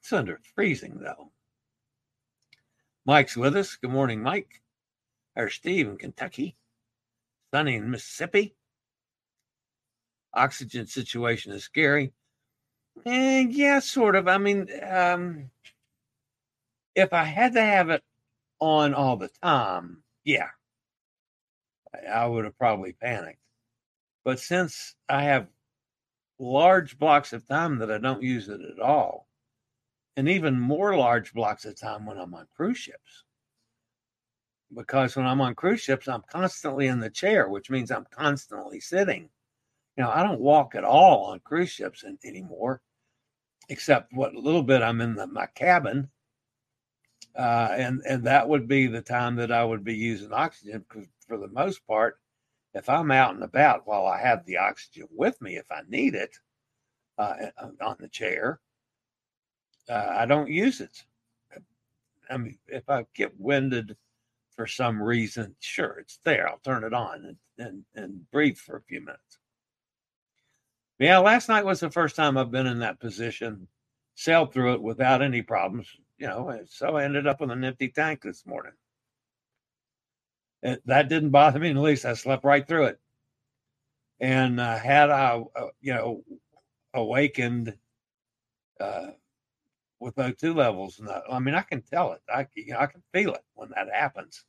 It's 0.01 0.13
under 0.13 0.41
freezing 0.55 0.99
though. 1.01 1.31
Mike's 3.05 3.37
with 3.37 3.57
us. 3.57 3.77
Good 3.77 3.91
morning, 3.91 4.23
Mike. 4.23 4.63
Or 5.35 5.49
Steve 5.49 5.89
in 5.89 5.97
Kentucky. 5.97 6.57
Sunny 7.53 7.75
in 7.75 7.91
Mississippi. 7.91 8.55
Oxygen 10.33 10.87
situation 10.87 11.53
is 11.53 11.65
scary. 11.65 12.13
And 13.05 13.53
yeah, 13.53 13.81
sort 13.81 14.15
of. 14.15 14.29
I 14.29 14.39
mean, 14.39 14.69
um, 14.89 15.51
if 16.95 17.13
I 17.13 17.25
had 17.25 17.55
to 17.55 17.61
have 17.61 17.91
it 17.91 18.03
on 18.61 18.95
all 18.95 19.17
the 19.17 19.31
time, 19.43 20.03
yeah, 20.25 20.49
I 22.11 22.27
would 22.27 22.45
have 22.45 22.59
probably 22.59 22.93
panicked. 22.93 23.41
But 24.25 24.39
since 24.39 24.95
I 25.09 25.25
have 25.25 25.49
large 26.39 26.99
blocks 26.99 27.33
of 27.33 27.47
time 27.49 27.79
that 27.79 27.91
I 27.91 27.99
don't 27.99 28.23
use 28.23 28.49
it 28.49 28.61
at 28.61 28.79
all, 28.79 29.27
and 30.17 30.29
even 30.29 30.59
more 30.59 30.97
large 30.97 31.33
blocks 31.33 31.65
of 31.65 31.79
time 31.79 32.07
when 32.07 32.19
I'm 32.19 32.35
on 32.35 32.47
cruise 32.55 32.79
ships, 32.79 33.25
because 34.75 35.17
when 35.17 35.27
I'm 35.27 35.41
on 35.41 35.55
cruise 35.55 35.81
ships, 35.81 36.09
I'm 36.09 36.23
constantly 36.31 36.87
in 36.87 37.01
the 37.01 37.11
chair, 37.11 37.49
which 37.49 37.71
means 37.71 37.91
I'm 37.91 38.07
constantly 38.11 38.81
sitting. 38.81 39.29
You 39.97 40.05
know, 40.05 40.11
I 40.11 40.23
don't 40.23 40.41
walk 40.41 40.75
at 40.75 40.85
all 40.85 41.27
on 41.27 41.41
cruise 41.41 41.71
ships 41.71 42.05
anymore, 42.25 42.81
except 43.69 44.13
what 44.13 44.35
little 44.35 44.63
bit 44.63 44.83
I'm 44.83 45.01
in 45.01 45.15
the, 45.15 45.27
my 45.27 45.47
cabin, 45.47 46.11
uh, 47.37 47.69
and 47.73 48.03
and 48.09 48.25
that 48.25 48.49
would 48.49 48.67
be 48.69 48.87
the 48.87 49.03
time 49.03 49.37
that 49.37 49.53
I 49.53 49.65
would 49.65 49.85
be 49.85 49.95
using 49.95 50.33
oxygen. 50.33 50.85
Because 50.89 51.09
for 51.27 51.39
the 51.39 51.49
most 51.49 51.87
part, 51.87 52.19
if 52.75 52.89
I'm 52.89 53.11
out 53.11 53.35
and 53.35 53.45
about 53.45 53.87
while 53.87 54.07
I 54.07 54.21
have 54.21 54.45
the 54.47 54.57
oxygen 54.59 55.09
with 55.11 55.41
me, 55.41 55.57
if 55.57 55.71
I 55.71 55.83
need 55.89 56.15
it 56.15 56.37
uh, 57.19 57.35
on 57.81 57.97
the 58.01 58.09
chair, 58.09 58.61
uh, 59.89 60.07
I 60.11 60.27
don't 60.27 60.51
use 60.51 60.81
it. 60.81 61.05
I 62.31 62.37
mean, 62.37 62.59
if 62.69 62.89
I 62.89 63.05
get 63.15 63.39
winded 63.39 63.97
for 64.55 64.67
some 64.67 65.03
reason, 65.03 65.55
sure, 65.61 65.99
it's 65.99 66.19
there. 66.25 66.49
I'll 66.49 66.59
turn 66.59 66.85
it 66.85 66.95
on 66.95 67.25
and, 67.25 67.37
and, 67.59 67.85
and 67.95 68.31
breathe 68.31 68.57
for 68.57 68.77
a 68.77 68.83
few 68.83 69.01
minutes. 69.01 69.39
Yeah, 70.99 71.19
last 71.19 71.49
night 71.49 71.65
was 71.65 71.81
the 71.81 71.91
first 71.91 72.17
time 72.17 72.37
I've 72.37 72.51
been 72.51 72.67
in 72.67 72.79
that 72.79 73.01
position, 73.01 73.67
sailed 74.15 74.53
through 74.53 74.75
it 74.75 74.83
without 74.83 75.21
any 75.21 75.43
problems, 75.43 75.89
you 76.19 76.27
know, 76.29 76.57
so 76.69 76.97
I 76.97 77.05
ended 77.05 77.27
up 77.27 77.41
with 77.41 77.51
an 77.51 77.65
empty 77.65 77.89
tank 77.89 78.23
this 78.23 78.47
morning. 78.47 78.73
It, 80.63 80.81
that 80.87 81.09
didn't 81.09 81.31
bother 81.31 81.59
me 81.59 81.71
in 81.71 81.77
the 81.77 81.83
least. 81.83 82.05
I 82.05 82.15
slept 82.15 82.45
right 82.45 82.67
through 82.67 82.85
it. 82.85 83.01
And 84.21 84.61
uh, 84.61 84.79
had 84.79 85.11
I, 85.11 85.43
uh, 85.57 85.67
you 85.81 85.93
know, 85.93 86.23
awakened 86.95 87.77
uh, 88.79 89.11
with 90.03 90.17
O2 90.17 90.55
levels. 90.55 90.99
And 90.99 91.09
I 91.09 91.39
mean, 91.39 91.55
I 91.55 91.63
can 91.63 91.83
tell 91.83 92.13
it. 92.13 92.21
I, 92.29 92.47
you 92.55 92.73
know, 92.73 92.81
I 92.81 92.87
can 92.87 93.03
feel 93.13 93.35
it 93.35 93.45
when 93.55 93.71
that 93.71 93.89
happens, 93.93 94.45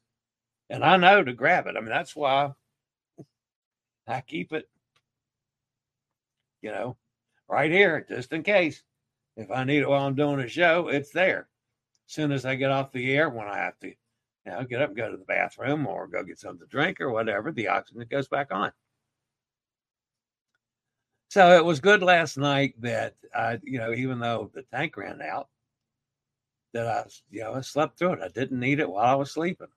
and 0.69 0.83
I 0.83 0.97
know 0.97 1.23
to 1.23 1.33
grab 1.33 1.67
it. 1.67 1.75
I 1.77 1.79
mean, 1.79 1.89
that's 1.89 2.15
why 2.15 2.51
I 4.07 4.21
keep 4.21 4.51
it, 4.51 4.67
you 6.61 6.71
know, 6.71 6.97
right 7.47 7.71
here 7.71 8.05
just 8.09 8.33
in 8.33 8.43
case. 8.43 8.83
If 9.35 9.49
I 9.49 9.63
need 9.63 9.79
it 9.79 9.89
while 9.89 10.05
I'm 10.05 10.13
doing 10.13 10.39
a 10.41 10.47
show, 10.47 10.89
it's 10.89 11.09
there. 11.09 11.47
As 12.07 12.13
soon 12.13 12.31
as 12.31 12.45
I 12.45 12.53
get 12.53 12.69
off 12.69 12.91
the 12.91 13.13
air, 13.13 13.29
when 13.29 13.47
I 13.47 13.57
have 13.57 13.79
to, 13.79 13.87
you 13.87 13.95
know, 14.45 14.63
get 14.63 14.81
up 14.81 14.95
go 14.95 15.09
to 15.09 15.17
the 15.17 15.23
bathroom 15.23 15.87
or 15.87 16.07
go 16.07 16.23
get 16.23 16.37
something 16.37 16.59
to 16.59 16.67
drink 16.67 17.01
or 17.01 17.09
whatever, 17.09 17.51
the 17.51 17.69
oxygen 17.69 18.05
goes 18.09 18.27
back 18.27 18.51
on. 18.51 18.71
So 21.33 21.49
it 21.57 21.65
was 21.65 21.79
good 21.79 22.03
last 22.03 22.37
night 22.37 22.75
that 22.81 23.15
I, 23.33 23.57
you 23.63 23.79
know, 23.79 23.91
even 23.91 24.19
though 24.19 24.51
the 24.53 24.61
tank 24.71 24.95
ran 24.97 25.19
out, 25.19 25.49
that 26.73 26.85
I, 26.85 27.09
you 27.31 27.41
know, 27.41 27.55
I 27.55 27.61
slept 27.61 27.97
through 27.97 28.13
it. 28.13 28.21
I 28.21 28.27
didn't 28.27 28.59
need 28.59 28.79
it 28.79 28.87
while 28.87 29.03
I 29.03 29.15
was 29.15 29.31
sleeping. 29.31 29.69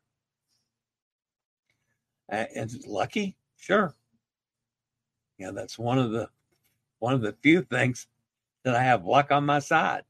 And 2.29 2.71
lucky, 2.87 3.39
sure. 3.57 3.95
You 5.39 5.47
know, 5.47 5.53
that's 5.53 5.79
one 5.79 5.99
of 5.99 6.11
the 6.11 6.29
one 6.99 7.15
of 7.15 7.23
the 7.23 7.35
few 7.43 7.63
things 7.63 8.07
that 8.65 8.75
I 8.75 8.83
have 8.83 9.07
luck 9.07 9.33
on 9.33 9.47
my 9.47 9.61
side. 9.61 10.03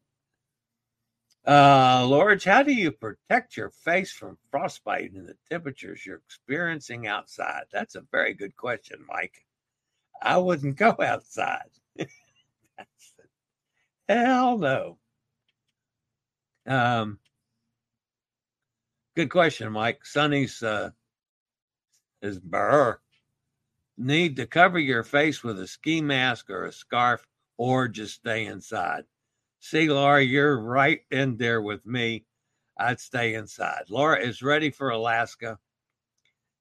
Uh, 1.46 2.04
Lorge, 2.08 2.42
how 2.42 2.64
do 2.64 2.72
you 2.72 2.90
protect 2.90 3.56
your 3.56 3.70
face 3.70 4.10
from 4.10 4.36
frostbite 4.50 5.14
in 5.14 5.26
the 5.26 5.36
temperatures 5.48 6.04
you're 6.04 6.16
experiencing 6.26 7.06
outside? 7.06 7.66
That's 7.72 7.94
a 7.94 8.04
very 8.10 8.34
good 8.34 8.56
question, 8.56 8.98
Mike. 9.08 9.45
I 10.22 10.38
wouldn't 10.38 10.76
go 10.76 10.96
outside. 11.00 11.70
Hell 14.08 14.58
no. 14.58 14.98
Um, 16.66 17.18
good 19.14 19.30
question, 19.30 19.72
Mike. 19.72 20.04
Sonny's 20.04 20.62
uh, 20.62 20.90
is 22.22 22.38
burr. 22.38 22.98
Need 23.98 24.36
to 24.36 24.46
cover 24.46 24.78
your 24.78 25.04
face 25.04 25.42
with 25.42 25.58
a 25.60 25.66
ski 25.66 26.02
mask 26.02 26.50
or 26.50 26.64
a 26.64 26.72
scarf, 26.72 27.26
or 27.56 27.88
just 27.88 28.14
stay 28.16 28.46
inside. 28.46 29.04
See, 29.60 29.88
Laura, 29.88 30.22
you're 30.22 30.60
right 30.60 31.00
in 31.10 31.36
there 31.38 31.62
with 31.62 31.86
me. 31.86 32.24
I'd 32.78 33.00
stay 33.00 33.34
inside. 33.34 33.84
Laura 33.88 34.20
is 34.20 34.42
ready 34.42 34.70
for 34.70 34.90
Alaska. 34.90 35.58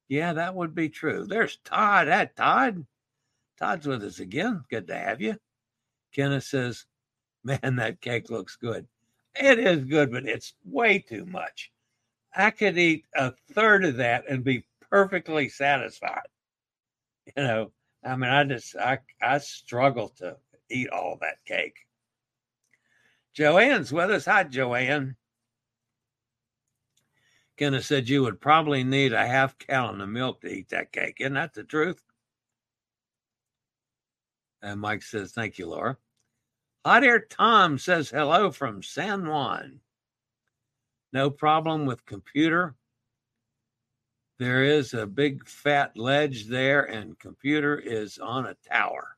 Yeah, 0.07 0.33
that 0.33 0.55
would 0.55 0.73
be 0.73 0.89
true. 0.89 1.25
There's 1.27 1.57
Todd. 1.65 2.07
That 2.07 2.35
Todd. 2.35 2.85
Todd's 3.57 3.87
with 3.87 4.03
us 4.03 4.19
again. 4.19 4.63
Good 4.69 4.87
to 4.87 4.97
have 4.97 5.21
you. 5.21 5.37
Kenneth 6.13 6.43
says, 6.43 6.85
Man, 7.43 7.75
that 7.75 8.01
cake 8.01 8.29
looks 8.29 8.55
good. 8.55 8.87
It 9.35 9.59
is 9.59 9.85
good, 9.85 10.11
but 10.11 10.25
it's 10.25 10.53
way 10.63 10.99
too 10.99 11.25
much. 11.25 11.71
I 12.35 12.51
could 12.51 12.77
eat 12.77 13.05
a 13.15 13.33
third 13.53 13.85
of 13.85 13.97
that 13.97 14.25
and 14.29 14.43
be 14.43 14.65
perfectly 14.89 15.49
satisfied. 15.49 16.21
You 17.35 17.41
know, 17.43 17.71
I 18.03 18.15
mean, 18.15 18.29
I 18.29 18.43
just, 18.43 18.75
I, 18.75 18.99
I 19.19 19.39
struggle 19.39 20.09
to 20.17 20.37
eat 20.69 20.91
all 20.91 21.17
that 21.21 21.43
cake. 21.43 21.87
Joanne's 23.33 23.91
with 23.91 24.11
us. 24.11 24.25
Hi, 24.25 24.43
Joanne. 24.43 25.15
Kenneth 27.57 27.85
said 27.85 28.07
you 28.07 28.21
would 28.21 28.39
probably 28.39 28.83
need 28.83 29.11
a 29.11 29.25
half 29.25 29.57
gallon 29.57 30.01
of 30.01 30.09
milk 30.09 30.41
to 30.41 30.47
eat 30.47 30.69
that 30.69 30.91
cake. 30.91 31.17
Isn't 31.19 31.33
that 31.33 31.55
the 31.55 31.63
truth? 31.63 32.04
And 34.65 34.81
Mike 34.81 35.03
says, 35.03 35.31
Thank 35.31 35.59
you, 35.59 35.67
Laura. 35.67 35.95
Hot 36.83 37.03
Air 37.03 37.19
Tom 37.19 37.77
says 37.77 38.09
hello 38.09 38.49
from 38.49 38.81
San 38.81 39.27
Juan. 39.27 39.79
No 41.13 41.29
problem 41.29 41.85
with 41.85 42.03
computer. 42.07 42.73
There 44.39 44.63
is 44.63 44.95
a 44.95 45.05
big 45.05 45.47
fat 45.47 45.95
ledge 45.95 46.47
there, 46.47 46.81
and 46.81 47.17
computer 47.19 47.77
is 47.77 48.17
on 48.17 48.47
a 48.47 48.57
tower. 48.67 49.15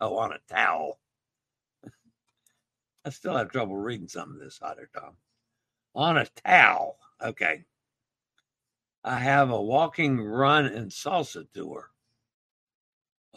Oh, 0.00 0.16
on 0.16 0.32
a 0.32 0.38
towel. 0.48 1.00
I 3.04 3.10
still 3.10 3.36
have 3.36 3.50
trouble 3.50 3.76
reading 3.76 4.06
some 4.06 4.32
of 4.32 4.38
this, 4.38 4.60
Hot 4.62 4.78
Air 4.78 4.90
Tom. 4.94 5.16
On 5.96 6.18
a 6.18 6.26
towel. 6.46 6.98
Okay. 7.20 7.64
I 9.02 9.18
have 9.18 9.50
a 9.50 9.60
walking, 9.60 10.20
run, 10.20 10.66
and 10.66 10.92
salsa 10.92 11.50
tour. 11.52 11.90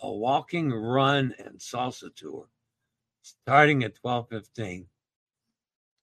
A 0.02 0.12
walking, 0.12 0.72
run, 0.72 1.34
and 1.40 1.60
salsa 1.60 2.14
tour 2.16 2.48
starting 3.22 3.84
at 3.84 3.96
12:15. 3.96 4.88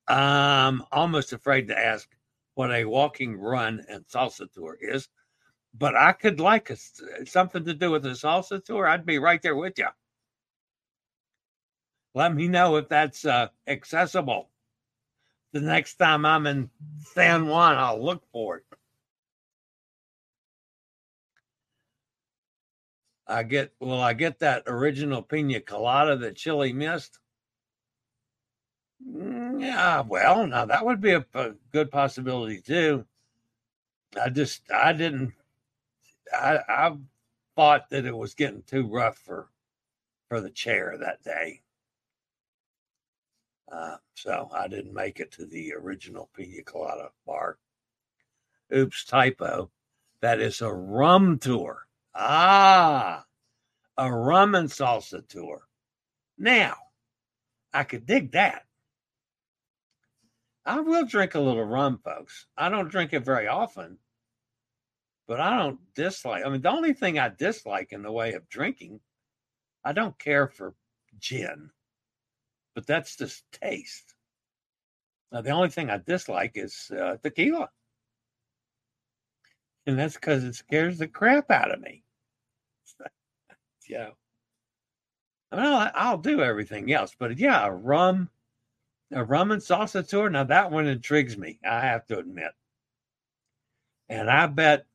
I'm 0.07 0.83
almost 0.91 1.33
afraid 1.33 1.69
to 1.69 1.79
ask 1.79 2.09
what 2.55 2.73
a 2.73 2.85
walking, 2.85 3.37
run, 3.37 3.85
and 3.89 4.07
salsa 4.07 4.51
tour 4.53 4.79
is, 4.81 5.09
but 5.75 5.95
I 5.97 6.13
could 6.13 6.41
like 6.41 6.71
a, 6.71 6.77
something 7.27 7.65
to 7.65 7.75
do 7.75 7.91
with 7.91 8.07
a 8.07 8.11
salsa 8.11 8.65
tour. 8.65 8.87
I'd 8.87 9.07
be 9.07 9.19
right 9.19 9.43
there 9.43 9.57
with 9.57 9.79
you. 9.79 9.89
Let 12.15 12.35
me 12.35 12.49
know 12.49 12.77
if 12.77 12.89
that's 12.89 13.25
uh, 13.25 13.49
accessible. 13.67 14.49
The 15.53 15.61
next 15.61 15.97
time 15.97 16.25
I'm 16.25 16.47
in 16.47 16.71
San 17.15 17.47
Juan, 17.47 17.77
I'll 17.77 18.03
look 18.03 18.25
for 18.33 18.59
it. 18.59 18.65
I 23.29 23.43
get 23.43 23.73
will 23.79 24.01
I 24.01 24.15
get 24.15 24.39
that 24.39 24.63
original 24.67 25.23
pina 25.23 25.61
colada 25.61 26.17
that 26.17 26.37
Chillie 26.37 26.73
missed? 26.73 27.19
Mm, 29.07 29.61
yeah, 29.61 30.01
well, 30.01 30.47
now 30.47 30.65
that 30.65 30.85
would 30.85 31.01
be 31.01 31.13
a, 31.13 31.25
a, 31.35 31.53
good 31.73 31.91
possibility 31.91 32.61
too. 32.61 33.05
I 34.21 34.31
just 34.31 34.63
I 34.73 34.93
didn't 34.93 35.35
I 36.33 36.59
I 36.69 36.97
thought 37.55 37.91
that 37.91 38.07
it 38.07 38.17
was 38.17 38.35
getting 38.35 38.63
too 38.63 38.87
rough 38.87 39.19
for 39.19 39.51
for 40.29 40.41
the 40.41 40.51
chair 40.51 40.97
that 40.99 41.23
day. 41.23 41.61
Uh, 43.71 43.97
so 44.15 44.49
I 44.55 44.69
didn't 44.69 44.95
make 44.95 45.21
it 45.21 45.31
to 45.33 45.45
the 45.45 45.75
original 45.75 46.31
pina 46.35 46.63
colada 46.63 47.11
bar. 47.27 47.59
Oops, 48.75 49.05
typo. 49.05 49.71
That 50.21 50.41
is 50.41 50.63
a 50.63 50.73
rum 50.73 51.39
tour. 51.39 51.88
Ah, 52.21 53.25
a 53.97 54.13
rum 54.13 54.57
and 54.57 54.69
salsa 54.69 55.27
tour. 55.29 55.69
Now, 56.37 56.75
I 57.73 57.85
could 57.85 58.07
dig 58.07 58.33
that. 58.33 58.67
I 60.67 60.81
will 60.81 61.07
drink 61.07 61.37
a 61.37 61.41
little 61.41 61.65
rum, 61.65 62.01
folks. 62.05 62.47
I 62.57 62.71
don't 62.71 62.91
drink 62.91 63.13
it 63.13 63.25
very 63.25 63.47
often, 63.47 63.99
but 65.29 65.39
I 65.41 65.59
don't 65.59 65.79
dislike. 65.95 66.45
I 66.45 66.49
mean, 66.49 66.61
the 66.61 66.73
only 66.73 66.93
thing 66.93 67.21
I 67.21 67.29
dislike 67.29 67.93
in 67.93 68.03
the 68.03 68.11
way 68.11 68.33
of 68.33 68.49
drinking, 68.49 68.99
I 69.85 69.93
don't 69.93 70.19
care 70.19 70.49
for 70.49 70.75
gin, 71.21 71.71
but 72.75 72.85
that's 72.85 73.15
just 73.15 73.45
taste. 73.53 74.17
Now, 75.31 75.43
the 75.43 75.51
only 75.51 75.71
thing 75.71 75.89
I 75.89 75.99
dislike 75.99 76.53
is 76.57 76.91
uh, 76.91 77.19
tequila, 77.23 77.71
and 79.87 79.97
that's 79.97 80.15
because 80.15 80.43
it 80.43 80.57
scares 80.57 80.99
the 80.99 81.07
crap 81.07 81.53
out 81.53 81.73
of 81.73 81.81
me 81.81 82.03
yeah. 83.89 84.11
I 85.51 85.57
mean, 85.57 85.65
I'll, 85.65 85.91
I'll 85.95 86.19
do 86.19 86.43
everything 86.43 86.93
else, 86.93 87.15
but 87.19 87.39
yeah, 87.39 87.67
a 87.67 87.73
rum, 87.73 88.29
a 89.13 89.25
rum 89.25 89.51
and 89.51 89.63
salsa 89.63 90.07
tour. 90.07 90.29
Now 90.29 90.45
that 90.45 90.71
one 90.71 90.87
intrigues 90.87 91.39
me. 91.39 91.59
I 91.65 91.81
have 91.81 92.07
to 92.07 92.19
admit, 92.19 92.53
and 94.09 94.31
I 94.31 94.47
bet, 94.47 94.87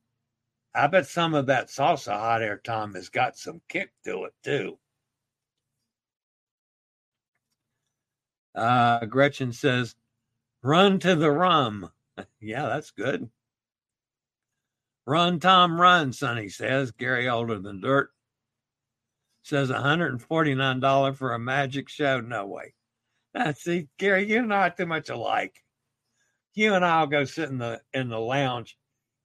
I 0.74 0.86
bet 0.86 1.06
some 1.06 1.34
of 1.34 1.46
that 1.46 1.68
salsa 1.68 2.12
hot 2.12 2.42
air 2.42 2.60
Tom 2.62 2.94
has 2.94 3.08
got 3.08 3.36
some 3.36 3.60
kick 3.68 3.90
to 4.04 4.24
it 4.24 4.34
too. 4.44 4.78
Uh, 8.54 9.04
Gretchen 9.06 9.52
says, 9.52 9.96
"Run 10.62 11.00
to 11.00 11.16
the 11.16 11.32
rum." 11.32 11.90
yeah, 12.40 12.68
that's 12.68 12.92
good. 12.92 13.28
Run, 15.06 15.38
Tom, 15.40 15.80
run, 15.80 16.12
Sonny 16.12 16.48
says. 16.48 16.90
Gary 16.92 17.28
older 17.28 17.58
than 17.58 17.80
dirt 17.80 18.13
says 19.44 19.70
$149 19.70 21.16
for 21.16 21.34
a 21.34 21.38
magic 21.38 21.88
show. 21.88 22.20
No 22.20 22.46
way. 22.46 22.74
Now, 23.34 23.52
see, 23.52 23.88
Gary, 23.98 24.28
you 24.28 24.38
and 24.38 24.52
I 24.52 24.68
are 24.68 24.70
too 24.70 24.86
much 24.86 25.10
alike. 25.10 25.62
You 26.54 26.74
and 26.74 26.84
I'll 26.84 27.06
go 27.06 27.24
sit 27.24 27.50
in 27.50 27.58
the 27.58 27.82
in 27.92 28.08
the 28.08 28.18
lounge 28.18 28.78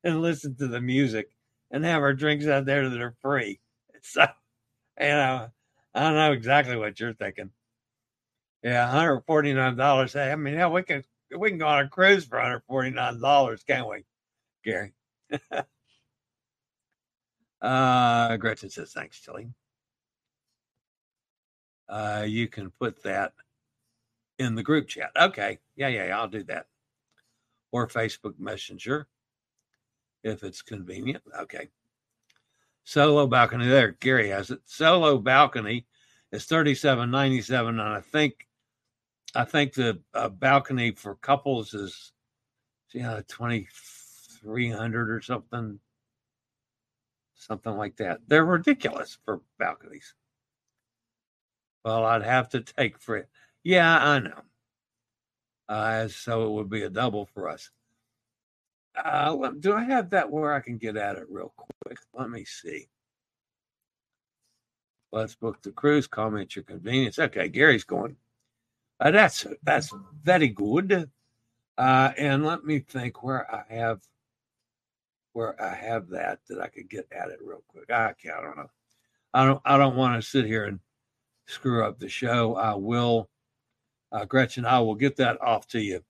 and 0.03 0.21
listen 0.21 0.55
to 0.57 0.67
the 0.67 0.81
music 0.81 1.29
and 1.71 1.85
have 1.85 2.01
our 2.01 2.13
drinks 2.13 2.47
out 2.47 2.65
there 2.65 2.89
that 2.89 3.01
are 3.01 3.15
free. 3.21 3.59
So, 4.01 4.25
you 4.97 5.07
know, 5.07 5.49
I 5.93 5.99
don't 5.99 6.15
know 6.15 6.31
exactly 6.31 6.77
what 6.77 6.97
you're 7.01 7.13
thinking. 7.13 7.49
Yeah, 8.63 8.87
$149. 8.87 10.13
Hey, 10.13 10.31
I 10.31 10.37
mean, 10.37 10.53
yeah, 10.53 10.69
we 10.69 10.83
can 10.83 11.03
we 11.37 11.49
can 11.49 11.57
go 11.57 11.67
on 11.67 11.83
a 11.83 11.89
cruise 11.89 12.23
for 12.23 12.37
$149, 12.37 13.67
can't 13.67 13.89
we, 13.89 14.05
Gary? 14.63 14.93
uh 17.61 18.37
Gretchen 18.37 18.69
says, 18.69 18.93
thanks, 18.93 19.19
Chillie 19.19 19.49
uh, 21.89 22.23
you 22.27 22.47
can 22.47 22.69
put 22.71 23.01
that 23.03 23.33
in 24.37 24.55
the 24.55 24.63
group 24.63 24.87
chat. 24.87 25.11
Okay. 25.19 25.59
Yeah, 25.75 25.89
yeah, 25.89 26.07
yeah, 26.07 26.19
I'll 26.19 26.27
do 26.27 26.43
that. 26.43 26.67
Or 27.71 27.87
Facebook 27.87 28.39
Messenger 28.39 29.07
if 30.23 30.43
it's 30.43 30.61
convenient. 30.61 31.23
Okay. 31.39 31.69
Solo 32.83 33.27
balcony 33.27 33.67
there. 33.67 33.91
Gary 33.99 34.29
has 34.29 34.49
it. 34.49 34.59
Solo 34.65 35.17
balcony 35.17 35.85
is 36.31 36.45
thirty-seven 36.45 37.11
ninety-seven, 37.11 37.79
and 37.79 37.89
I 37.89 38.01
think, 38.01 38.47
I 39.35 39.45
think 39.45 39.73
the 39.73 39.99
uh, 40.13 40.29
balcony 40.29 40.91
for 40.91 41.15
couples 41.15 41.73
is, 41.73 42.13
yeah, 42.93 43.21
twenty-three 43.27 44.71
hundred 44.71 45.11
or 45.11 45.21
something, 45.21 45.79
something 47.35 47.77
like 47.77 47.95
that. 47.97 48.21
They're 48.27 48.45
ridiculous 48.45 49.17
for 49.23 49.41
balconies. 49.59 50.15
Well, 51.83 52.05
I'd 52.05 52.23
have 52.23 52.49
to 52.49 52.61
take 52.61 52.95
it. 53.07 53.29
Yeah, 53.63 53.97
I 53.97 54.19
know. 54.19 54.41
Uh, 55.67 56.07
so 56.07 56.45
it 56.45 56.51
would 56.51 56.69
be 56.69 56.83
a 56.83 56.89
double 56.89 57.25
for 57.27 57.47
us. 57.47 57.69
Uh, 58.95 59.51
do 59.59 59.73
I 59.73 59.83
have 59.83 60.09
that 60.09 60.29
where 60.29 60.53
I 60.53 60.59
can 60.59 60.77
get 60.77 60.97
at 60.97 61.17
it 61.17 61.27
real 61.29 61.53
quick? 61.55 61.99
Let 62.13 62.29
me 62.29 62.43
see. 62.43 62.87
Let's 65.11 65.35
book 65.35 65.61
the 65.61 65.71
cruise. 65.71 66.07
Call 66.07 66.31
me 66.31 66.41
at 66.41 66.55
your 66.55 66.63
convenience. 66.63 67.17
Okay, 67.17 67.47
Gary's 67.49 67.83
going. 67.83 68.15
Uh, 68.99 69.11
that's 69.11 69.47
that's 69.63 69.93
very 70.23 70.49
good. 70.49 71.09
Uh, 71.77 72.11
and 72.17 72.45
let 72.45 72.65
me 72.65 72.79
think 72.79 73.23
where 73.23 73.49
I 73.53 73.63
have 73.73 74.01
where 75.33 75.59
I 75.61 75.73
have 75.73 76.09
that 76.09 76.39
that 76.49 76.59
I 76.59 76.67
could 76.67 76.89
get 76.89 77.07
at 77.11 77.29
it 77.29 77.39
real 77.41 77.63
quick. 77.67 77.89
I, 77.89 78.09
I 78.09 78.41
don't 78.41 78.57
know. 78.57 78.69
I 79.33 79.45
don't 79.45 79.61
I 79.65 79.77
don't 79.77 79.95
want 79.95 80.21
to 80.21 80.27
sit 80.27 80.45
here 80.45 80.65
and 80.65 80.79
screw 81.49 81.83
up 81.83 81.99
the 81.99 82.07
show, 82.07 82.55
I 82.55 82.75
will, 82.75 83.29
uh, 84.11 84.25
Gretchen, 84.25 84.65
I 84.65 84.79
will 84.79 84.95
get 84.95 85.15
that 85.17 85.41
off 85.41 85.67
to 85.69 85.81
you 85.81 86.01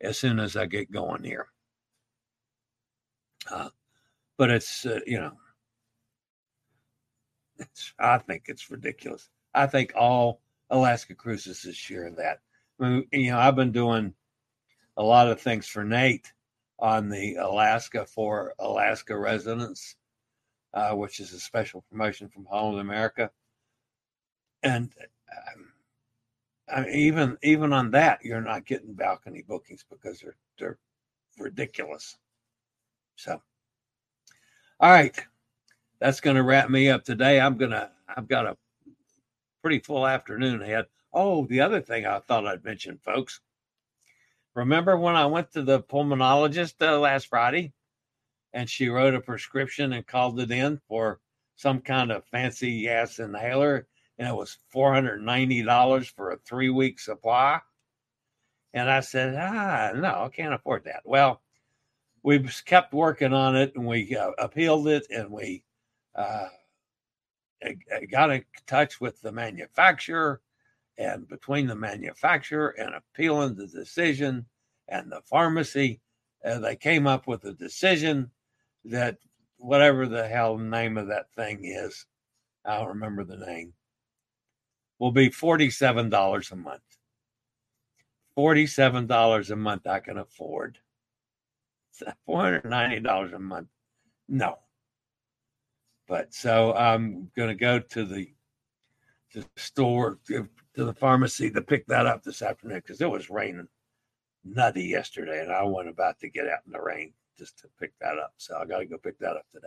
as 0.00 0.18
soon 0.18 0.38
as 0.38 0.56
I 0.56 0.66
get 0.66 0.92
going 0.92 1.24
here. 1.24 1.48
Uh, 3.50 3.70
but 4.36 4.50
it's, 4.50 4.84
uh, 4.84 5.00
you 5.06 5.18
know, 5.18 5.32
it's, 7.58 7.94
I 7.98 8.18
think 8.18 8.44
it's 8.46 8.70
ridiculous. 8.70 9.30
I 9.54 9.66
think 9.66 9.92
all 9.96 10.42
Alaska 10.70 11.14
cruises 11.14 11.64
is 11.64 11.76
sharing 11.76 12.14
that. 12.16 12.40
I 12.78 12.88
mean, 12.88 13.08
you 13.10 13.30
know, 13.30 13.38
I've 13.38 13.56
been 13.56 13.72
doing 13.72 14.12
a 14.96 15.02
lot 15.02 15.28
of 15.28 15.40
things 15.40 15.66
for 15.66 15.82
Nate 15.82 16.32
on 16.78 17.08
the 17.08 17.36
Alaska 17.36 18.04
for 18.04 18.54
Alaska 18.58 19.16
residents, 19.18 19.96
uh, 20.74 20.92
which 20.92 21.18
is 21.20 21.32
a 21.32 21.40
special 21.40 21.84
promotion 21.90 22.28
from 22.28 22.44
Holland 22.44 22.80
America 22.80 23.30
and 24.62 24.90
um, 25.56 25.72
I 26.72 26.80
mean, 26.82 26.94
even 26.94 27.38
even 27.42 27.72
on 27.72 27.90
that, 27.92 28.24
you're 28.24 28.40
not 28.40 28.66
getting 28.66 28.94
balcony 28.94 29.42
bookings 29.46 29.84
because 29.88 30.20
they're 30.20 30.36
they're 30.58 30.78
ridiculous. 31.38 32.16
So, 33.16 33.40
all 34.80 34.90
right, 34.90 35.18
that's 36.00 36.20
going 36.20 36.36
to 36.36 36.42
wrap 36.42 36.70
me 36.70 36.88
up 36.88 37.04
today. 37.04 37.40
I'm 37.40 37.56
gonna 37.56 37.90
I've 38.08 38.28
got 38.28 38.46
a 38.46 38.56
pretty 39.62 39.80
full 39.80 40.06
afternoon 40.06 40.62
ahead. 40.62 40.86
Oh, 41.12 41.46
the 41.46 41.60
other 41.60 41.80
thing 41.80 42.06
I 42.06 42.20
thought 42.20 42.46
I'd 42.46 42.64
mention, 42.64 42.98
folks. 42.98 43.40
Remember 44.54 44.96
when 44.96 45.14
I 45.14 45.26
went 45.26 45.52
to 45.52 45.62
the 45.62 45.80
pulmonologist 45.80 46.74
uh, 46.80 46.98
last 46.98 47.28
Friday, 47.28 47.72
and 48.52 48.68
she 48.68 48.88
wrote 48.88 49.14
a 49.14 49.20
prescription 49.20 49.92
and 49.92 50.06
called 50.06 50.40
it 50.40 50.50
in 50.50 50.80
for 50.88 51.20
some 51.56 51.80
kind 51.80 52.10
of 52.10 52.24
fancy 52.26 52.88
ass 52.88 53.18
inhaler 53.18 53.86
and 54.18 54.28
it 54.28 54.34
was 54.34 54.58
$490 54.74 56.14
for 56.14 56.30
a 56.30 56.38
three 56.38 56.70
week 56.70 56.98
supply. 56.98 57.60
And 58.74 58.90
I 58.90 59.00
said, 59.00 59.34
ah, 59.36 59.92
no, 59.94 60.24
I 60.24 60.28
can't 60.28 60.54
afford 60.54 60.84
that. 60.84 61.02
Well, 61.04 61.40
we 62.22 62.38
kept 62.66 62.92
working 62.92 63.32
on 63.32 63.56
it 63.56 63.74
and 63.74 63.86
we 63.86 64.14
uh, 64.16 64.32
appealed 64.38 64.88
it 64.88 65.06
and 65.10 65.30
we 65.30 65.64
uh, 66.14 66.48
got 68.10 68.30
in 68.30 68.44
touch 68.66 69.00
with 69.00 69.20
the 69.22 69.32
manufacturer. 69.32 70.40
And 70.98 71.28
between 71.28 71.68
the 71.68 71.76
manufacturer 71.76 72.74
and 72.78 72.94
appealing 72.94 73.54
the 73.54 73.68
decision 73.68 74.46
and 74.88 75.10
the 75.12 75.22
pharmacy, 75.22 76.00
uh, 76.44 76.58
they 76.58 76.74
came 76.76 77.06
up 77.06 77.28
with 77.28 77.44
a 77.44 77.52
decision 77.52 78.30
that 78.84 79.18
whatever 79.58 80.06
the 80.06 80.26
hell 80.26 80.58
name 80.58 80.98
of 80.98 81.06
that 81.08 81.32
thing 81.34 81.60
is, 81.64 82.04
I 82.64 82.78
don't 82.78 82.88
remember 82.88 83.24
the 83.24 83.36
name, 83.36 83.72
will 84.98 85.12
be 85.12 85.30
$47 85.30 86.52
a 86.52 86.56
month. 86.56 86.82
$47 88.36 89.50
a 89.50 89.56
month 89.56 89.86
I 89.86 90.00
can 90.00 90.18
afford. 90.18 90.78
$490 92.28 93.34
a 93.34 93.38
month. 93.38 93.68
No. 94.28 94.58
But 96.06 96.32
so 96.32 96.72
I'm 96.74 97.30
going 97.36 97.48
to 97.48 97.54
go 97.54 97.80
to 97.80 98.04
the, 98.04 98.32
the 99.34 99.44
store, 99.56 100.18
to, 100.28 100.48
to 100.74 100.84
the 100.84 100.94
pharmacy 100.94 101.50
to 101.50 101.60
pick 101.60 101.86
that 101.86 102.06
up 102.06 102.22
this 102.22 102.42
afternoon 102.42 102.78
because 102.78 103.00
it 103.00 103.10
was 103.10 103.28
raining 103.28 103.68
nutty 104.44 104.84
yesterday 104.84 105.42
and 105.42 105.52
I 105.52 105.62
wasn't 105.64 105.90
about 105.90 106.18
to 106.20 106.30
get 106.30 106.48
out 106.48 106.60
in 106.66 106.72
the 106.72 106.80
rain 106.80 107.12
just 107.36 107.58
to 107.60 107.68
pick 107.78 107.92
that 108.00 108.18
up. 108.18 108.32
So 108.38 108.56
I 108.56 108.64
got 108.64 108.78
to 108.78 108.86
go 108.86 108.98
pick 108.98 109.18
that 109.18 109.36
up 109.36 109.46
today. 109.52 109.66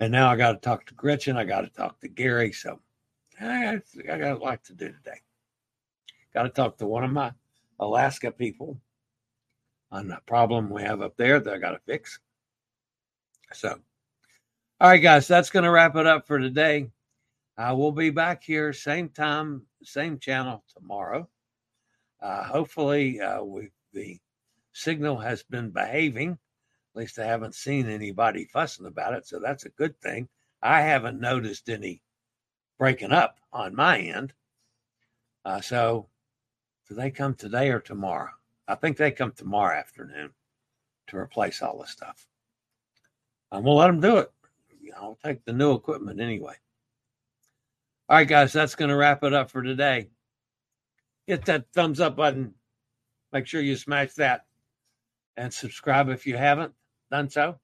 And 0.00 0.12
now 0.12 0.30
I 0.30 0.36
got 0.36 0.52
to 0.52 0.58
talk 0.58 0.86
to 0.86 0.94
Gretchen. 0.94 1.36
I 1.36 1.44
got 1.44 1.62
to 1.62 1.68
talk 1.68 2.00
to 2.00 2.08
Gary. 2.08 2.52
So 2.52 2.80
I, 3.40 3.80
I 4.10 4.18
got 4.18 4.20
a 4.22 4.36
lot 4.36 4.64
to 4.64 4.74
do 4.74 4.86
today. 4.86 5.20
Got 6.32 6.44
to 6.44 6.48
talk 6.48 6.78
to 6.78 6.86
one 6.86 7.04
of 7.04 7.12
my 7.12 7.32
Alaska 7.78 8.30
people 8.30 8.80
on 9.90 10.08
the 10.08 10.18
problem 10.26 10.70
we 10.70 10.82
have 10.82 11.00
up 11.00 11.16
there 11.16 11.40
that 11.40 11.54
I 11.54 11.58
got 11.58 11.72
to 11.72 11.80
fix. 11.86 12.18
So, 13.52 13.78
all 14.80 14.88
right, 14.88 14.98
guys, 14.98 15.28
that's 15.28 15.50
going 15.50 15.64
to 15.64 15.70
wrap 15.70 15.96
it 15.96 16.06
up 16.06 16.26
for 16.26 16.38
today. 16.38 16.90
Uh, 17.56 17.74
we'll 17.76 17.92
be 17.92 18.10
back 18.10 18.42
here 18.42 18.72
same 18.72 19.08
time, 19.08 19.62
same 19.82 20.18
channel 20.18 20.64
tomorrow. 20.76 21.28
Uh, 22.20 22.42
hopefully, 22.42 23.20
uh, 23.20 23.42
we, 23.44 23.68
the 23.92 24.18
signal 24.72 25.18
has 25.18 25.44
been 25.44 25.70
behaving. 25.70 26.32
At 26.32 27.00
least 27.00 27.18
I 27.18 27.26
haven't 27.26 27.54
seen 27.54 27.88
anybody 27.88 28.46
fussing 28.46 28.86
about 28.86 29.14
it, 29.14 29.26
so 29.26 29.38
that's 29.38 29.66
a 29.66 29.70
good 29.70 30.00
thing. 30.00 30.28
I 30.62 30.80
haven't 30.80 31.20
noticed 31.20 31.68
any 31.68 32.02
breaking 32.78 33.12
up 33.12 33.38
on 33.52 33.74
my 33.74 33.98
end. 33.98 34.32
Uh, 35.44 35.60
so, 35.60 36.08
do 36.88 36.94
they 36.94 37.10
come 37.10 37.34
today 37.34 37.70
or 37.70 37.80
tomorrow? 37.80 38.30
I 38.66 38.74
think 38.74 38.96
they 38.96 39.10
come 39.10 39.32
tomorrow 39.32 39.76
afternoon 39.76 40.30
to 41.08 41.16
replace 41.16 41.62
all 41.62 41.78
the 41.78 41.86
stuff. 41.86 42.26
And 43.52 43.64
we'll 43.64 43.76
let 43.76 43.88
them 43.88 44.00
do 44.00 44.18
it. 44.18 44.30
I'll 44.96 45.18
take 45.24 45.44
the 45.44 45.52
new 45.52 45.72
equipment 45.72 46.20
anyway. 46.20 46.54
All 48.08 48.16
right, 48.16 48.28
guys, 48.28 48.52
that's 48.52 48.74
going 48.74 48.90
to 48.90 48.96
wrap 48.96 49.24
it 49.24 49.32
up 49.32 49.50
for 49.50 49.62
today. 49.62 50.08
Hit 51.26 51.44
that 51.46 51.66
thumbs 51.72 52.00
up 52.00 52.16
button. 52.16 52.54
Make 53.32 53.46
sure 53.46 53.60
you 53.60 53.76
smash 53.76 54.12
that 54.14 54.44
and 55.36 55.52
subscribe 55.52 56.08
if 56.08 56.26
you 56.26 56.36
haven't 56.36 56.72
done 57.10 57.28
so. 57.30 57.58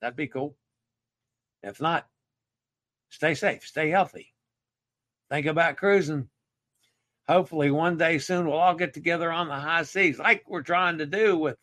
That'd 0.00 0.16
be 0.16 0.26
cool. 0.26 0.56
If 1.62 1.80
not, 1.80 2.06
stay 3.10 3.34
safe, 3.34 3.64
stay 3.66 3.90
healthy. 3.90 4.33
Think 5.34 5.46
about 5.46 5.78
cruising 5.78 6.28
hopefully 7.26 7.72
one 7.72 7.98
day 7.98 8.18
soon 8.18 8.46
we'll 8.46 8.54
all 8.56 8.76
get 8.76 8.94
together 8.94 9.32
on 9.32 9.48
the 9.48 9.56
high 9.56 9.82
seas 9.82 10.20
like 10.20 10.44
we're 10.46 10.62
trying 10.62 10.98
to 10.98 11.06
do 11.06 11.36
with 11.36 11.56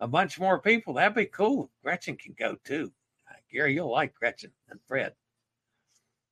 a 0.00 0.08
bunch 0.08 0.40
more 0.40 0.58
people. 0.58 0.94
That'd 0.94 1.14
be 1.14 1.26
cool. 1.26 1.70
Gretchen 1.82 2.16
can 2.16 2.34
go 2.38 2.56
too. 2.64 2.90
Gary, 3.52 3.74
you'll 3.74 3.92
like 3.92 4.14
Gretchen 4.14 4.50
and 4.70 4.80
Fred. 4.88 5.12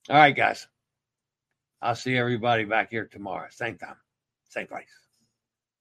All 0.08 0.16
right, 0.16 0.34
guys. 0.34 0.68
I'll 1.82 1.94
see 1.94 2.16
everybody 2.16 2.64
back 2.64 2.88
here 2.88 3.04
tomorrow. 3.04 3.48
Same 3.50 3.76
time, 3.76 3.96
same 4.48 4.66
place. 4.66 4.86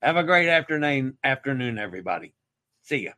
Have 0.02 0.18
a 0.18 0.24
great 0.26 0.50
afternoon, 0.50 1.18
afternoon, 1.24 1.78
everybody. 1.78 2.34
See 2.82 3.06
ya. 3.06 3.12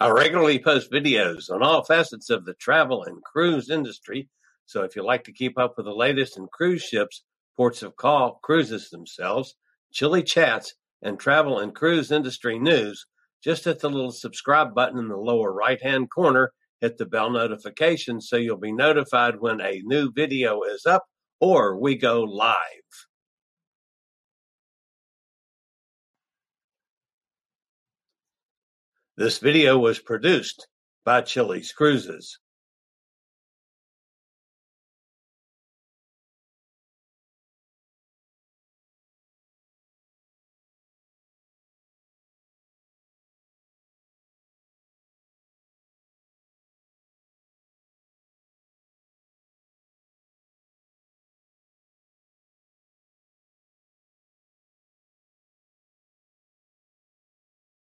I 0.00 0.10
regularly 0.10 0.58
post 0.58 0.92
videos 0.92 1.50
on 1.50 1.62
all 1.62 1.82
facets 1.82 2.28
of 2.28 2.44
the 2.44 2.52
travel 2.52 3.04
and 3.04 3.24
cruise 3.24 3.70
industry. 3.70 4.28
So 4.68 4.82
if 4.82 4.96
you 4.96 5.02
like 5.02 5.24
to 5.24 5.32
keep 5.32 5.58
up 5.58 5.78
with 5.78 5.86
the 5.86 5.94
latest 5.94 6.36
in 6.36 6.46
cruise 6.52 6.82
ships, 6.82 7.24
ports 7.56 7.82
of 7.82 7.96
call, 7.96 8.38
cruises 8.42 8.90
themselves, 8.90 9.54
Chillie 9.94 10.22
chats, 10.22 10.74
and 11.00 11.18
travel 11.18 11.58
and 11.58 11.74
cruise 11.74 12.12
industry 12.12 12.58
news, 12.58 13.06
just 13.42 13.64
hit 13.64 13.80
the 13.80 13.88
little 13.88 14.12
subscribe 14.12 14.74
button 14.74 14.98
in 14.98 15.08
the 15.08 15.16
lower 15.16 15.54
right 15.54 15.82
hand 15.82 16.10
corner. 16.10 16.52
Hit 16.82 16.98
the 16.98 17.06
bell 17.06 17.30
notification 17.30 18.20
so 18.20 18.36
you'll 18.36 18.58
be 18.58 18.70
notified 18.70 19.40
when 19.40 19.62
a 19.62 19.80
new 19.86 20.12
video 20.12 20.60
is 20.64 20.84
up 20.84 21.04
or 21.40 21.80
we 21.80 21.96
go 21.96 22.24
live. 22.24 22.56
This 29.16 29.38
video 29.38 29.78
was 29.78 29.98
produced 29.98 30.68
by 31.06 31.22
Chillie's 31.22 31.72
Cruises. 31.72 32.38